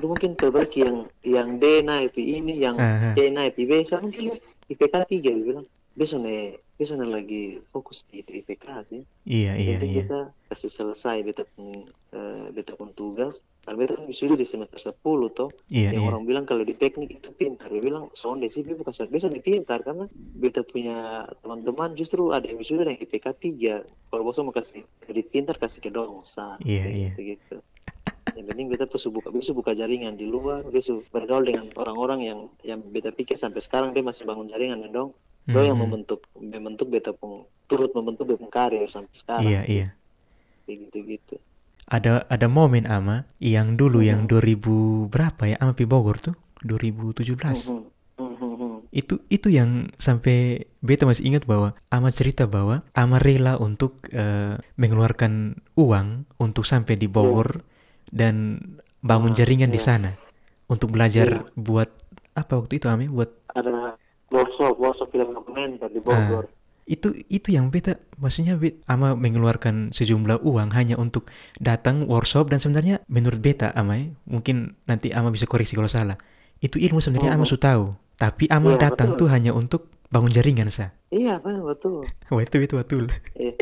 lu 0.03 0.11
mungkin 0.11 0.35
perbaiki 0.35 0.83
yang 0.83 0.97
yang 1.23 1.49
D 1.63 1.79
naik 1.79 2.19
ini 2.19 2.59
yang. 2.59 2.75
C 3.15 3.31
naik 3.31 3.55
B 3.55 3.71
sah 3.87 4.03
mungkin 4.03 4.35
IPK 4.67 5.07
tiga 5.07 5.31
dia 5.31 5.43
bilang 5.47 5.67
besok 5.95 6.27
nih 6.27 6.59
besok 6.75 7.05
lagi 7.07 7.63
fokus 7.71 8.03
di 8.11 8.19
IPK 8.19 8.65
sih 8.83 9.01
Iya, 9.23 9.55
iya, 9.55 9.79
Jadi 9.79 9.87
iya. 9.87 9.97
kita 10.03 10.19
kasih 10.51 10.67
selesai 10.67 11.23
beta 11.23 11.47
pun 11.47 11.87
eh, 12.11 12.47
beta 12.51 12.75
pun 12.75 12.91
tugas. 12.91 13.39
Karena 13.63 13.79
beta 13.79 13.95
kan 13.95 14.03
wisuda 14.11 14.35
di 14.35 14.43
semester 14.43 14.75
10 14.75 14.99
toh. 15.31 15.49
Iya, 15.71 15.95
yang 15.95 16.03
iya. 16.03 16.09
orang 16.11 16.27
bilang 16.27 16.43
kalau 16.43 16.67
di 16.67 16.75
teknik 16.75 17.23
itu 17.23 17.31
pintar. 17.31 17.71
Dia 17.71 17.79
bilang 17.79 18.11
sonde 18.11 18.51
sih 18.51 18.67
beta 18.67 18.83
bukan 18.83 18.91
sonde. 18.91 19.15
Lebih 19.15 19.39
pintar 19.39 19.79
karena 19.79 20.11
beta 20.11 20.59
punya 20.67 21.23
teman-teman 21.39 21.95
justru 21.95 22.35
ada 22.35 22.43
yang 22.43 22.59
wisuda 22.59 22.83
yang 22.83 22.99
IPK 22.99 23.25
3. 23.87 24.11
Kalau 24.11 24.23
bosnya 24.27 24.43
mau 24.43 24.51
kasih 24.51 24.83
kredit 25.07 25.27
pintar 25.31 25.55
kasih 25.55 25.79
ke 25.79 25.87
dong. 25.87 26.27
Iya, 26.67 26.83
iya. 26.91 27.15
Gitu, 27.15 27.39
gitu. 27.39 27.55
Yang 28.33 28.45
penting 28.49 28.67
beta 28.69 28.85
besok 28.89 29.11
buka 29.13 29.29
besok 29.29 29.53
buka 29.61 29.71
jaringan 29.77 30.17
di 30.17 30.25
luar, 30.25 30.65
besok 30.65 31.05
bergaul 31.13 31.45
dengan 31.45 31.69
orang-orang 31.77 32.19
yang 32.25 32.39
yang 32.65 32.79
beta 32.81 33.13
pikir 33.13 33.37
sampai 33.37 33.61
sekarang 33.61 33.93
dia 33.93 34.01
masih 34.01 34.25
bangun 34.25 34.49
jaringan 34.49 34.81
ya 34.81 34.89
dong. 34.89 35.13
Dia 35.45 35.69
yang 35.69 35.77
Mhm. 35.77 35.83
membentuk 35.85 36.19
membentuk 36.33 36.87
beta 36.89 37.11
pun 37.13 37.45
turut 37.69 37.93
membentuk 37.93 38.25
beta 38.25 38.47
karir 38.49 38.89
sampai 38.89 39.13
sekarang. 39.13 39.43
Iya, 39.45 39.61
sih. 39.63 39.73
iya. 39.77 39.87
Kayak 40.65 40.77
gitu-gitu. 40.89 41.35
Ada 41.83 42.25
ada 42.25 42.47
momen 42.47 42.87
ama 42.87 43.27
yang 43.37 43.75
dulu 43.75 43.99
yang 44.01 44.25
Mhm. 44.25 44.29
2000 44.31 44.75
berapa 45.11 45.43
ya 45.45 45.55
ama 45.59 45.75
pi 45.75 45.83
Bogor 45.83 46.15
tuh 46.17 46.33
2017 46.63 47.67
Mhm, 47.69 47.91
mhm, 48.17 48.33
mhm. 48.39 48.73
itu 48.89 49.19
itu 49.27 49.51
yang 49.51 49.91
sampai 49.99 50.63
beta 50.79 51.03
masih 51.03 51.27
ingat 51.27 51.43
bahwa 51.43 51.75
ama 51.91 52.07
cerita 52.09 52.47
bahwa 52.47 52.87
ama 52.95 53.19
rela 53.19 53.59
untuk 53.59 54.07
eh, 54.15 54.55
mengeluarkan 54.79 55.59
uang 55.75 56.23
untuk 56.39 56.63
sampai 56.63 56.95
di 56.95 57.11
Bogor 57.11 57.67
dan 58.11 58.59
bangun 58.99 59.31
Ah, 59.31 59.37
jaringan 59.37 59.69
di 59.69 59.79
iya. 59.79 59.87
sana 59.87 60.11
untuk 60.67 60.91
belajar 60.91 61.47
buat 61.53 61.91
apa 62.33 62.53
waktu 62.57 62.81
itu 62.81 62.87
Ami 62.89 63.05
buat 63.07 63.29
ada 63.53 63.93
workshop 64.33 64.79
workshop 64.79 65.09
film 65.11 65.31
dokumenter 65.31 65.87
di 65.87 66.01
Bogor. 66.01 66.49
itu 66.83 67.15
itu 67.31 67.55
yang 67.55 67.71
beta 67.71 67.95
maksudnya 68.19 68.59
bet, 68.59 68.83
ama 68.91 69.15
mengeluarkan 69.15 69.95
sejumlah 69.95 70.43
uang 70.43 70.75
hanya 70.75 70.99
untuk 70.99 71.31
datang 71.55 72.03
workshop 72.11 72.51
dan 72.51 72.59
sebenarnya 72.59 72.99
menurut 73.07 73.39
beta 73.39 73.71
ama 73.71 73.95
ya, 73.95 74.11
mungkin 74.27 74.75
nanti 74.83 75.15
ama 75.15 75.31
bisa 75.31 75.47
koreksi 75.47 75.79
kalau 75.79 75.87
salah 75.87 76.19
itu 76.59 76.75
ilmu 76.75 76.99
sebenarnya 76.99 77.39
ama 77.39 77.47
Mhm. 77.47 77.51
sudah 77.55 77.63
tahu 77.71 77.85
tapi 78.19 78.51
ama 78.51 78.75
Iya, 78.75 78.91
datang 78.91 79.15
betul. 79.15 79.19
tuh 79.23 79.29
hanya 79.31 79.51
untuk 79.55 79.87
bangun 80.11 80.29
jaringan 80.29 80.67
sa 80.67 80.91
Iya, 81.07 81.39
betul 81.39 82.03
itu 82.43 82.57
itu 82.59 82.73
betul 82.75 83.03
Iya. 83.31 83.53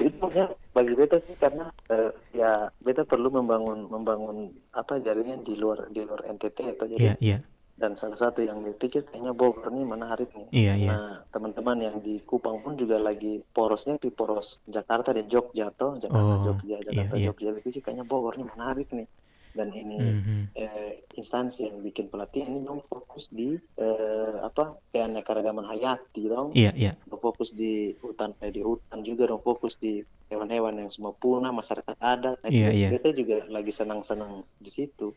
Itu 0.00 0.16
maksudnya 0.16 0.48
bagi 0.72 0.92
beta 0.96 1.16
sih 1.26 1.36
karena 1.36 1.68
eh, 1.92 2.10
ya 2.32 2.72
beta 2.80 3.04
perlu 3.04 3.28
membangun 3.28 3.90
membangun 3.92 4.52
apa 4.72 5.02
jaringan 5.02 5.44
di 5.44 5.54
luar 5.60 5.92
di 5.92 6.00
luar 6.00 6.24
NTT 6.24 6.58
atau 6.78 6.86
jadi 6.88 7.02
iya 7.02 7.14
iya 7.20 7.38
dan 7.72 7.98
salah 7.98 8.14
satu 8.14 8.44
yang 8.44 8.62
dipikir 8.62 9.02
kayaknya 9.08 9.32
Bogor 9.34 9.72
nih 9.72 9.82
menarik 9.82 10.30
nih. 10.36 10.48
Iya, 10.54 10.72
iya. 10.78 10.90
Nah 10.92 11.08
teman-teman 11.34 11.82
yang 11.82 11.96
di 11.98 12.20
Kupang 12.22 12.60
pun 12.62 12.78
juga 12.78 13.00
lagi 13.00 13.42
porosnya 13.42 13.98
di 13.98 14.12
poros 14.12 14.62
Jakarta 14.68 15.10
dan 15.10 15.26
Jogja 15.26 15.72
toh 15.74 15.98
Jakarta 15.98 16.32
Oh, 16.36 16.44
Jogja 16.46 16.78
Jakarta 16.84 17.16
iya, 17.18 17.26
iya. 17.26 17.28
Jogja 17.32 17.50
dipikir 17.58 17.82
kayaknya 17.82 18.06
Bogor 18.06 18.38
nih 18.38 18.46
menarik 18.54 18.88
nih 18.92 19.08
dan 19.52 19.68
ini 19.70 19.96
Mhm. 20.00 20.40
eh, 20.56 21.04
instansi 21.16 21.68
yang 21.68 21.84
bikin 21.84 22.08
pelatihan 22.08 22.52
ini 22.52 22.64
dong 22.64 22.80
fokus 22.88 23.28
di 23.28 23.56
eh, 23.76 24.34
apa 24.40 24.76
keanekaragaman 24.90 25.68
hayati 25.68 26.22
dong. 26.28 26.56
Iya 26.56 26.72
iya. 26.72 26.92
Dong 27.04 27.20
fokus 27.20 27.52
di 27.52 27.92
hutan 28.00 28.32
eh, 28.40 28.48
di 28.48 28.64
hutan 28.64 29.04
juga 29.04 29.28
dong 29.28 29.44
fokus 29.44 29.76
di 29.76 30.00
hewan-hewan 30.32 30.80
yang 30.80 30.88
semua 30.88 31.12
punah 31.12 31.52
masyarakat 31.52 31.96
adat. 32.00 32.40
Nah, 32.40 32.48
itu 32.48 32.72
iya. 32.72 32.88
kita 32.96 33.12
juga 33.12 33.36
lagi 33.52 33.72
senang-senang 33.72 34.42
di 34.56 34.72
situ. 34.72 35.12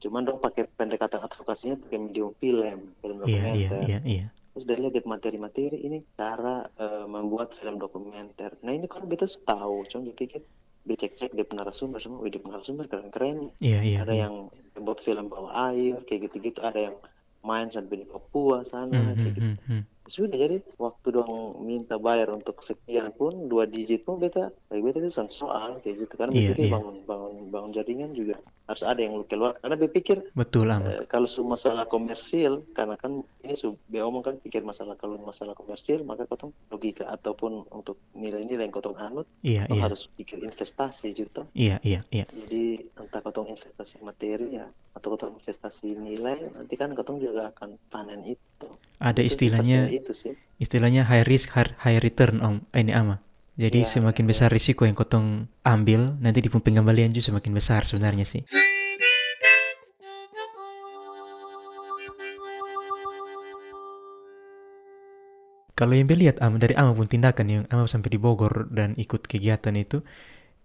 Cuman 0.00 0.24
dong 0.24 0.40
pakai 0.40 0.68
pendekatan 0.68 1.20
advokasinya 1.24 1.76
pakai 1.80 1.98
medium 2.00 2.32
film 2.36 2.92
film 3.00 3.16
iya 3.24 3.52
dokumenter. 3.52 3.80
iya 3.88 3.98
iya. 4.04 4.26
Terus 4.50 4.64
dari 4.66 4.80
lihat 4.82 5.06
materi-materi 5.06 5.78
ini 5.80 6.04
cara 6.16 6.68
eh, 6.76 7.06
membuat 7.08 7.56
film 7.56 7.80
dokumenter. 7.80 8.56
Nah 8.60 8.72
ini 8.76 8.84
kan 8.84 9.08
kita 9.08 9.24
tahu 9.44 9.88
cuma 9.88 10.04
dipikir 10.04 10.44
dicek-cek 10.80 11.36
di 11.36 11.44
narasumber 11.44 12.00
semua 12.00 12.24
di 12.24 12.40
narasumber 12.40 12.88
keren-keren 12.88 13.52
iya 13.60 13.80
iya 13.84 13.98
ada 14.02 14.14
iya. 14.16 14.22
yang 14.26 14.48
membuat 14.76 15.04
film 15.04 15.28
bawah 15.28 15.72
air 15.72 16.00
kayak 16.08 16.30
gitu-gitu 16.30 16.60
ada 16.64 16.90
yang 16.90 16.96
main 17.44 17.68
sampai 17.68 18.04
di 18.04 18.06
Papua 18.08 18.64
sana 18.64 19.12
kayak 19.16 19.34
gitu 19.36 19.48
Mhm, 19.56 19.56
mhm. 19.68 19.82
Sudah 20.10 20.36
jadi 20.36 20.58
waktu 20.76 21.08
dong 21.14 21.62
minta 21.62 21.96
bayar 21.96 22.34
untuk 22.34 22.58
sekian 22.66 23.14
pun 23.14 23.46
dua 23.46 23.64
digit 23.70 24.02
pun 24.02 24.18
beta 24.18 24.50
kayak 24.66 24.82
beta 24.82 24.98
itu 24.98 25.10
soal 25.14 25.30
soal 25.30 25.70
kayak 25.80 26.06
gitu. 26.06 26.14
Karena 26.18 26.32
Iya, 26.34 26.52
berpikir 26.52 26.66
iya. 26.66 26.74
bangun 26.74 26.96
bangun 27.06 27.34
bangun 27.54 27.70
jaringan 27.70 28.10
juga 28.12 28.36
harus 28.66 28.82
ada 28.86 29.00
yang 29.02 29.14
lu 29.18 29.24
keluar. 29.26 29.54
Karena 29.62 29.76
berpikir 29.78 30.16
betul 30.34 30.66
ama 30.70 30.90
eh, 30.90 31.06
kalau 31.06 31.26
su 31.30 31.42
masalah 31.46 31.86
komersil 31.86 32.66
karena 32.74 32.98
kan 32.98 33.22
ini 33.46 33.54
su 33.54 33.78
dia 33.86 34.02
omong 34.06 34.22
kan 34.26 34.34
pikir 34.42 34.66
masalah 34.66 34.98
kalau 34.98 35.18
masalah 35.22 35.54
komersil 35.54 36.02
maka 36.02 36.26
kau 36.26 36.50
logika 36.70 37.06
ataupun 37.10 37.66
untuk 37.70 37.98
nilai-nilai 38.14 38.66
yang 38.66 38.74
kau 38.74 38.94
anut 38.98 39.26
iya 39.46 39.66
kau 39.70 39.78
iya. 39.78 39.82
harus 39.86 40.10
pikir 40.18 40.42
investasi 40.42 41.14
gitu. 41.14 41.46
Iya 41.54 41.78
iya 41.86 42.02
iya. 42.10 42.26
Jadi 42.26 42.90
entah 42.98 43.20
kau 43.22 43.46
investasi 43.46 44.02
materi 44.02 44.58
ya 44.58 44.66
atau 44.94 45.14
kau 45.14 45.30
investasi 45.30 45.94
nilai 45.94 46.50
nanti 46.50 46.74
kan 46.74 46.94
kau 46.94 47.14
juga 47.18 47.54
akan 47.54 47.78
panen 47.90 48.22
itu. 48.26 48.68
Ada 49.00 49.22
istilahnya 49.24 49.88
itu 50.00 50.12
sih. 50.16 50.34
Istilahnya 50.56 51.04
high 51.06 51.24
risk 51.24 51.52
high, 51.56 52.00
return 52.00 52.40
om. 52.40 52.64
Eh, 52.72 52.80
ini 52.80 52.92
ama. 52.96 53.20
Jadi 53.60 53.84
Iya, 53.84 54.00
semakin 54.00 54.24
iya. 54.24 54.30
besar 54.32 54.48
risiko 54.48 54.88
yang 54.88 54.96
kotong 54.96 55.44
ambil 55.68 56.16
nanti 56.16 56.40
di 56.40 56.48
penggembalian 56.48 57.12
juga 57.12 57.36
semakin 57.36 57.52
besar 57.52 57.84
sebenarnya 57.84 58.24
sih. 58.24 58.42
Kalau 65.80 65.96
yang 65.96 66.12
lihat 66.12 66.36
am 66.44 66.60
dari 66.60 66.76
ama 66.76 66.92
pun 66.92 67.08
tindakan 67.08 67.46
yang 67.48 67.64
ama 67.72 67.88
sampai 67.88 68.12
di 68.12 68.20
Bogor 68.20 68.68
dan 68.68 68.92
ikut 69.00 69.24
kegiatan 69.24 69.72
itu 69.80 70.04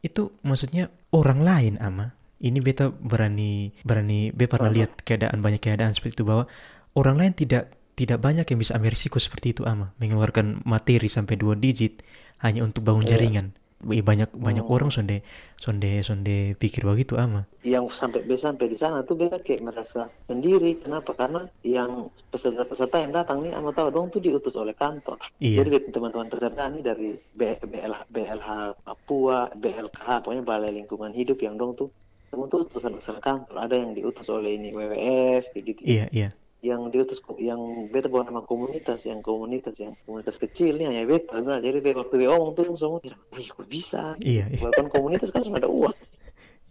itu 0.03 0.35
maksudnya 0.43 0.91
orang 1.15 1.39
lain 1.39 1.75
ama. 1.79 2.11
Ini 2.43 2.59
beta 2.59 2.91
berani 2.91 3.71
berani 3.87 4.35
beta 4.35 4.59
pernah 4.59 4.75
lihat 4.75 5.07
keadaan 5.07 5.39
banyak 5.39 5.63
keadaan 5.63 5.95
seperti 5.95 6.19
itu 6.19 6.27
bahwa 6.27 6.51
orang 6.99 7.15
lain 7.15 7.31
tidak 7.31 7.71
tidak 7.95 8.19
banyak 8.19 8.43
yang 8.45 8.59
bisa 8.59 8.75
ambil 8.75 8.91
risiko 8.91 9.17
seperti 9.17 9.55
itu 9.55 9.63
ama. 9.63 9.95
Mengeluarkan 9.97 10.61
materi 10.63 11.07
sampai 11.07 11.35
dua 11.35 11.55
digit 11.55 12.03
hanya 12.39 12.61
untuk 12.61 12.83
bangun 12.83 13.07
Iya. 13.07 13.11
jaringan. 13.15 13.47
Banyak 13.85 14.33
banyak 14.33 14.65
Hmm. 14.65 14.73
orang 14.73 14.89
sonde 14.89 15.21
sonde 15.55 16.01
sonde 16.01 16.55
pikir 16.57 16.83
begitu 16.83 17.15
ama. 17.15 17.45
Yang 17.61 17.93
sampai 17.93 18.23
sampai 18.33 18.65
di 18.65 18.73
sana 18.73 19.03
tuh 19.03 19.13
beta 19.13 19.37
kayak 19.37 19.61
merasa 19.61 20.09
sendiri. 20.25 20.79
Kenapa? 20.79 21.13
Karena 21.13 21.45
yang 21.61 22.09
peserta-peserta 22.31 22.97
yang 22.97 23.13
datang 23.13 23.45
nih 23.45 23.53
ama 23.53 23.69
tahu 23.71 23.91
dong 23.91 24.07
tuh 24.09 24.19
diutus 24.19 24.57
oleh 24.57 24.73
kantor. 24.73 25.19
Iya. 25.37 25.61
Jadi 25.61 25.91
teman-teman 25.91 26.27
peserta 26.27 26.65
nih 26.65 26.81
dari 26.81 27.09
BLH, 27.35 28.09
BLH 28.09 28.47
Papua 28.81 29.53
BLKH 29.53 30.23
pokoknya 30.23 30.43
Balai 30.43 30.71
Lingkungan 30.73 31.13
Hidup 31.13 31.37
yang 31.39 31.55
dong 31.55 31.77
tuh 31.77 31.91
semua 32.31 32.49
tuh 32.49 32.65
utusan-utusan 32.65 33.21
kantor. 33.21 33.55
Ada 33.59 33.75
yang 33.75 33.91
diutus 33.93 34.25
oleh 34.27 34.57
ini 34.57 34.73
WWF 34.73 35.53
gitu. 35.53 35.81
Iya 35.85 36.09
iya 36.11 36.29
yang 36.63 36.89
diutus 36.89 37.19
yang 37.37 37.59
beta 37.91 38.07
bawa 38.09 38.25
nama 38.25 38.41
komunitas 38.41 39.05
yang 39.05 39.21
komunitas 39.21 39.75
yang 39.77 39.93
komunitas 40.07 40.39
kecil 40.39 40.75
nih 40.79 40.87
hanya 40.89 41.03
beta 41.05 41.37
nah, 41.43 41.59
jadi 41.61 41.77
be- 41.83 41.97
waktu 41.97 42.15
dia 42.25 42.29
ngomong 42.33 42.51
tuh 42.57 42.63
semua 42.73 42.99
kira 43.03 43.17
wih 43.35 43.47
kok 43.51 43.67
bisa 43.69 44.15
iya 44.23 44.49
iya, 44.49 44.59
bahkan 44.63 44.89
komunitas 44.89 45.29
kan 45.29 45.45
harus 45.45 45.53
ada 45.53 45.69
uang 45.69 45.93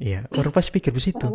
iya. 0.03 0.27
orang 0.35 0.51
pasti 0.51 0.71
pikir 0.75 0.91
begitu 0.91 1.27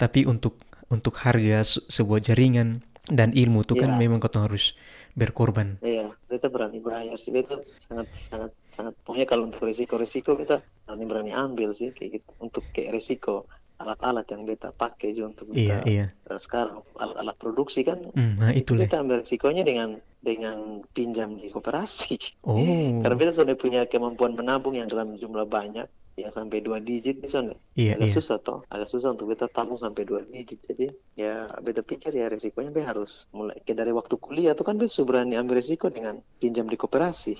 tapi 0.00 0.24
untuk 0.26 0.56
untuk 0.90 1.14
harga 1.22 1.62
se- 1.62 1.84
sebuah 1.86 2.18
jaringan 2.24 2.82
dan 3.10 3.30
ilmu 3.34 3.62
itu 3.66 3.74
kan 3.78 3.96
Iya. 3.96 4.00
memang 4.00 4.18
kau 4.22 4.30
harus 4.42 4.74
berkorban 5.18 5.78
Iya, 5.82 6.14
beta 6.30 6.46
berani 6.46 6.78
bayar 6.78 7.18
sih. 7.18 7.34
Beta 7.34 7.58
sangat 7.82 8.06
sangat 8.30 8.52
sangat 8.70 8.94
pokoknya 9.02 9.26
kalau 9.26 9.50
untuk 9.50 9.66
resiko-resiko 9.66 10.38
beta 10.38 10.62
berani 10.86 11.04
berani 11.10 11.32
ambil 11.34 11.74
sih 11.74 11.90
kayak 11.90 12.22
gitu. 12.22 12.30
Untuk 12.38 12.62
kayak 12.70 12.94
resiko 12.94 13.50
alat-alat 13.80 14.28
yang 14.28 14.44
beta 14.44 14.68
pakai 14.70 15.16
juga 15.16 15.32
untuk 15.32 15.46
iya 15.56 15.80
beta 15.80 15.88
iya. 15.88 16.06
eh, 16.12 16.40
sekarang 16.40 16.84
alat-alat 17.00 17.36
produksi 17.40 17.80
kan 17.80 17.98
Hmm, 18.12 18.36
nah 18.36 18.52
itu 18.52 18.76
beta 18.76 19.00
ambil 19.00 19.24
resikonya 19.24 19.64
dengan 19.64 19.96
dengan 20.20 20.84
pinjam 20.92 21.40
di 21.40 21.48
koperasi. 21.48 22.44
oh. 22.44 22.60
Karena 23.00 23.16
beta 23.16 23.32
sudah 23.32 23.56
punya 23.56 23.88
kemampuan 23.88 24.36
menabung 24.36 24.76
yang 24.76 24.84
dalam 24.84 25.16
jumlah 25.16 25.48
banyak 25.48 25.88
yang 26.20 26.36
sampai 26.36 26.60
dua 26.60 26.84
digit 26.84 27.16
misalnya 27.16 27.56
iya 27.72 27.96
agak 27.96 28.12
iya. 28.12 28.16
susah 28.20 28.36
toh. 28.44 28.60
Agak 28.68 28.92
susah 28.92 29.16
untuk 29.16 29.32
beta 29.32 29.48
tabung 29.48 29.80
sampai 29.80 30.04
dua 30.04 30.20
digit. 30.28 30.60
Jadi 30.60 30.92
ya 31.16 31.48
beta 31.64 31.80
pikir 31.80 32.12
ya 32.12 32.28
resikonya 32.28 32.68
be 32.68 32.84
harus 32.84 33.24
mulai 33.32 33.56
kayak 33.64 33.80
dari 33.80 33.92
waktu 33.96 34.20
kuliah 34.20 34.52
tuh 34.52 34.68
kan 34.68 34.76
sudah 34.76 35.06
berani 35.08 35.40
ambil 35.40 35.56
resiko 35.64 35.88
dengan 35.88 36.20
pinjam 36.36 36.68
di 36.68 36.76
koperasi. 36.76 37.32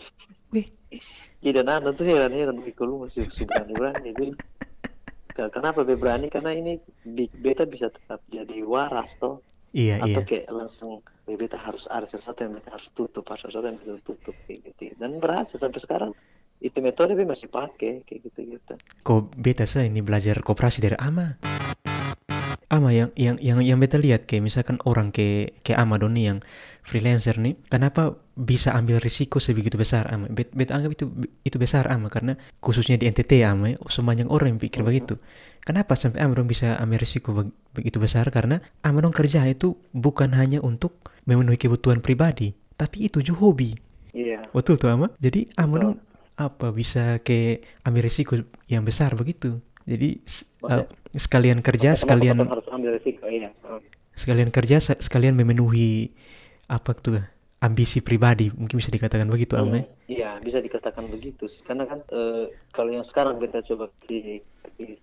Wih. 0.57 0.67
jadi 1.45 1.63
anak 1.63 1.95
tuh 1.95 2.09
heran 2.09 2.33
heran 2.33 2.57
wih 2.65 2.73
kalau 2.75 3.05
masih 3.05 3.29
sudah 3.29 3.61
berani 3.63 3.75
berani 3.77 4.09
jadi 4.17 4.27
Ke- 4.35 5.20
kenapa 5.33 5.87
be 5.87 5.95
berani 5.97 6.29
karena 6.29 6.55
ini 6.55 6.81
beta 7.37 7.65
bisa 7.67 7.89
tetap 7.89 8.21
jadi 8.31 8.63
waras 8.67 9.17
toh. 9.17 9.43
Iya 9.71 10.03
iya. 10.03 10.19
atau 10.19 10.27
kayak 10.27 10.51
langsung 10.51 10.99
beta 11.31 11.55
harus 11.55 11.87
ada 11.87 12.03
sesuatu 12.03 12.43
yang 12.43 12.59
beta 12.59 12.75
harus 12.75 12.91
tutup 12.91 13.23
harus 13.31 13.47
sesuatu 13.47 13.71
yang 13.71 13.79
bisa 13.79 13.95
tutup 14.03 14.35
kayak 14.51 14.75
gitu. 14.75 14.99
Dan 14.99 15.23
berhasil 15.23 15.63
sampai 15.63 15.79
sekarang 15.79 16.11
itu 16.61 16.79
metode 16.83 17.15
beta 17.15 17.31
masih 17.31 17.49
pakai 17.49 18.03
kayak 18.03 18.21
gitu 18.29 18.59
gitu 18.59 18.75
Kok 19.07 19.39
beta 19.39 19.65
saya 19.65 19.87
ini 19.87 20.03
belajar 20.03 20.43
koperasi 20.43 20.83
dari 20.83 20.99
ama. 20.99 21.39
Ama 22.71 22.95
yang 22.95 23.11
yang 23.19 23.35
yang 23.43 23.59
yang 23.59 23.79
beta 23.83 23.99
lihat 23.99 24.31
kayak 24.31 24.47
misalkan 24.47 24.79
orang 24.87 25.11
kayak 25.11 25.59
kayak 25.67 25.83
Ama 25.83 25.99
Doni 25.99 26.31
yang 26.31 26.39
freelancer 26.87 27.35
nih, 27.35 27.59
kenapa 27.67 28.15
bisa 28.39 28.71
ambil 28.79 29.03
risiko 29.03 29.43
sebegitu 29.43 29.75
besar 29.75 30.07
Ama? 30.07 30.31
Bet, 30.31 30.55
beta 30.55 30.79
anggap 30.79 30.95
itu 30.95 31.11
itu 31.43 31.57
besar 31.59 31.91
Ama 31.91 32.07
karena 32.07 32.39
khususnya 32.63 32.95
di 32.95 33.11
NTT 33.11 33.43
Ama, 33.43 33.75
ya, 33.75 33.77
sebanyak 33.91 34.31
orang 34.31 34.55
yang 34.55 34.61
pikir 34.63 34.87
begitu. 34.87 35.19
Kenapa 35.67 35.99
sampai 35.99 36.23
Ama 36.23 36.39
dong 36.39 36.47
bisa 36.47 36.79
ambil 36.79 37.03
risiko 37.03 37.35
beg- 37.35 37.55
begitu 37.75 37.99
besar? 37.99 38.31
Karena 38.31 38.63
Ama 38.87 39.03
dong 39.03 39.13
kerja 39.13 39.43
itu 39.45 39.75
bukan 39.91 40.31
hanya 40.39 40.63
untuk 40.63 41.03
memenuhi 41.27 41.59
kebutuhan 41.59 41.99
pribadi, 41.99 42.55
tapi 42.79 43.11
itu 43.11 43.19
juga 43.19 43.51
hobi. 43.51 43.75
iya 44.15 44.47
Betul 44.55 44.79
tuh 44.79 44.95
Ama? 44.95 45.11
Jadi 45.19 45.51
Ama 45.59 45.75
dong 45.77 45.95
apa 46.39 46.73
bisa 46.73 47.19
kayak 47.21 47.67
ambil 47.85 48.03
risiko 48.07 48.39
yang 48.65 48.87
besar 48.87 49.13
begitu. 49.13 49.59
Jadi 49.91 50.23
uh, 50.63 50.87
sekalian 51.11 51.59
kerja, 51.61 51.99
Kenapa 51.99 52.03
sekalian 52.07 52.37
harus 52.47 52.67
ambil 52.71 52.91
risiko 52.95 53.27
iya 53.27 53.51
Oh. 53.67 53.83
sekalian 54.15 54.55
kerja, 54.55 54.79
se- 54.79 55.01
sekalian 55.03 55.35
memenuhi 55.35 56.15
apa 56.71 56.95
tuh 56.95 57.19
ambisi 57.59 57.99
pribadi, 58.01 58.49
mungkin 58.55 58.79
bisa 58.79 58.89
dikatakan 58.89 59.27
begitu 59.27 59.59
Ama. 59.59 59.83
ya? 59.83 59.85
Iya, 60.07 60.31
bisa 60.41 60.63
dikatakan 60.63 61.11
begitu. 61.11 61.45
Karena 61.67 61.85
kan 61.85 62.01
eh, 62.09 62.55
kalau 62.71 62.95
yang 62.95 63.03
sekarang 63.05 63.37
kita 63.37 63.61
coba 63.67 63.91
di 64.07 64.39
ini 64.79 64.97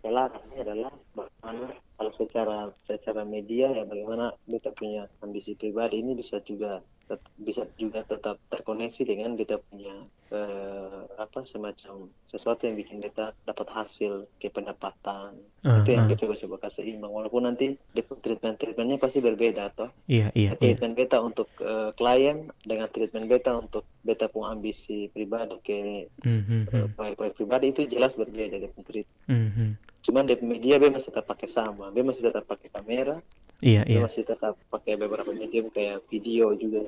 adalah 0.58 0.90
bagaimana 1.14 1.70
kalau 1.98 2.12
secara 2.14 2.58
secara 2.86 3.22
media 3.26 3.68
ya 3.74 3.84
bagaimana 3.84 4.26
kita 4.46 4.70
punya 4.74 5.10
ambisi 5.20 5.58
pribadi 5.58 6.00
ini 6.02 6.14
bisa 6.14 6.38
juga 6.46 6.80
tet- 7.10 7.34
bisa 7.40 7.66
juga 7.76 8.06
tetap 8.06 8.38
terkoneksi 8.54 9.02
dengan 9.04 9.34
kita 9.34 9.58
punya 9.66 9.96
eh, 10.30 11.02
apa 11.18 11.40
semacam 11.48 11.96
sesuatu 12.28 12.68
yang 12.68 12.76
bikin 12.76 13.00
kita 13.00 13.34
dapat 13.44 13.68
hasil 13.72 14.28
kayak 14.38 14.54
pendapatan 14.54 15.32
Ah, 15.68 15.84
itu 15.84 15.90
yang 15.96 16.06
ah. 16.06 16.10
kita 16.12 16.24
coba 16.24 16.36
coba 16.40 16.56
kasih 16.64 16.84
imbang 16.96 17.12
walaupun 17.12 17.44
nanti 17.44 17.76
treatment 18.24 18.56
treatmentnya 18.56 18.98
pasti 19.00 19.20
berbeda 19.20 19.72
toh 19.76 19.90
Iya, 20.08 20.32
iya, 20.36 20.52
iya. 20.56 20.56
treatment 20.60 20.96
beta 20.96 21.18
untuk 21.20 21.48
eh, 21.60 21.92
klien 21.96 22.48
dengan 22.64 22.88
treatment 22.88 23.28
beta 23.28 23.52
untuk 23.56 23.84
beta 24.00 24.28
punya 24.32 24.54
ambisi 24.56 25.10
pribadi 25.12 25.56
ke 25.64 25.78
Hmm, 26.24 26.42
hmm, 26.48 26.64
proyek-proyek 26.96 27.34
pribadi 27.36 27.66
itu 27.72 27.82
jelas 27.88 28.16
berbeda 28.16 28.56
dengan 28.60 28.82
treat. 28.84 29.08
hmm, 29.28 29.50
hmm. 29.56 29.72
Cuman 30.06 30.24
di 30.28 30.36
media 30.44 30.78
be 30.78 30.92
masih 30.92 31.10
tetap 31.12 31.26
pakai 31.28 31.50
sama, 31.50 31.90
be 31.90 32.02
masih 32.04 32.30
tetap 32.30 32.44
pakai 32.46 32.70
kamera, 32.72 33.18
Iya, 33.58 33.82
iya, 33.90 34.06
masih 34.06 34.22
tetap 34.22 34.54
pakai 34.70 35.02
beberapa 35.02 35.34
medium 35.34 35.74
kayak 35.74 36.06
video 36.14 36.54
juga. 36.54 36.86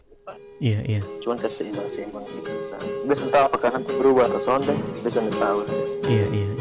iya, 0.61 0.83
iya, 0.85 1.01
Cuman 1.25 1.41
keseimbang 1.41 1.89
seimbang 1.89 2.21
gitu. 2.29 2.51
Be 3.07 3.13
sudah 3.17 3.31
tahu 3.33 3.43
apakah 3.49 3.69
nanti 3.73 3.91
berubah 3.97 4.29
atau 4.29 4.37
sonde, 4.37 4.75
be 5.01 5.09
sudah 5.09 5.33
tahu. 5.41 5.65
iya, 6.05 6.25
iya, 6.29 6.58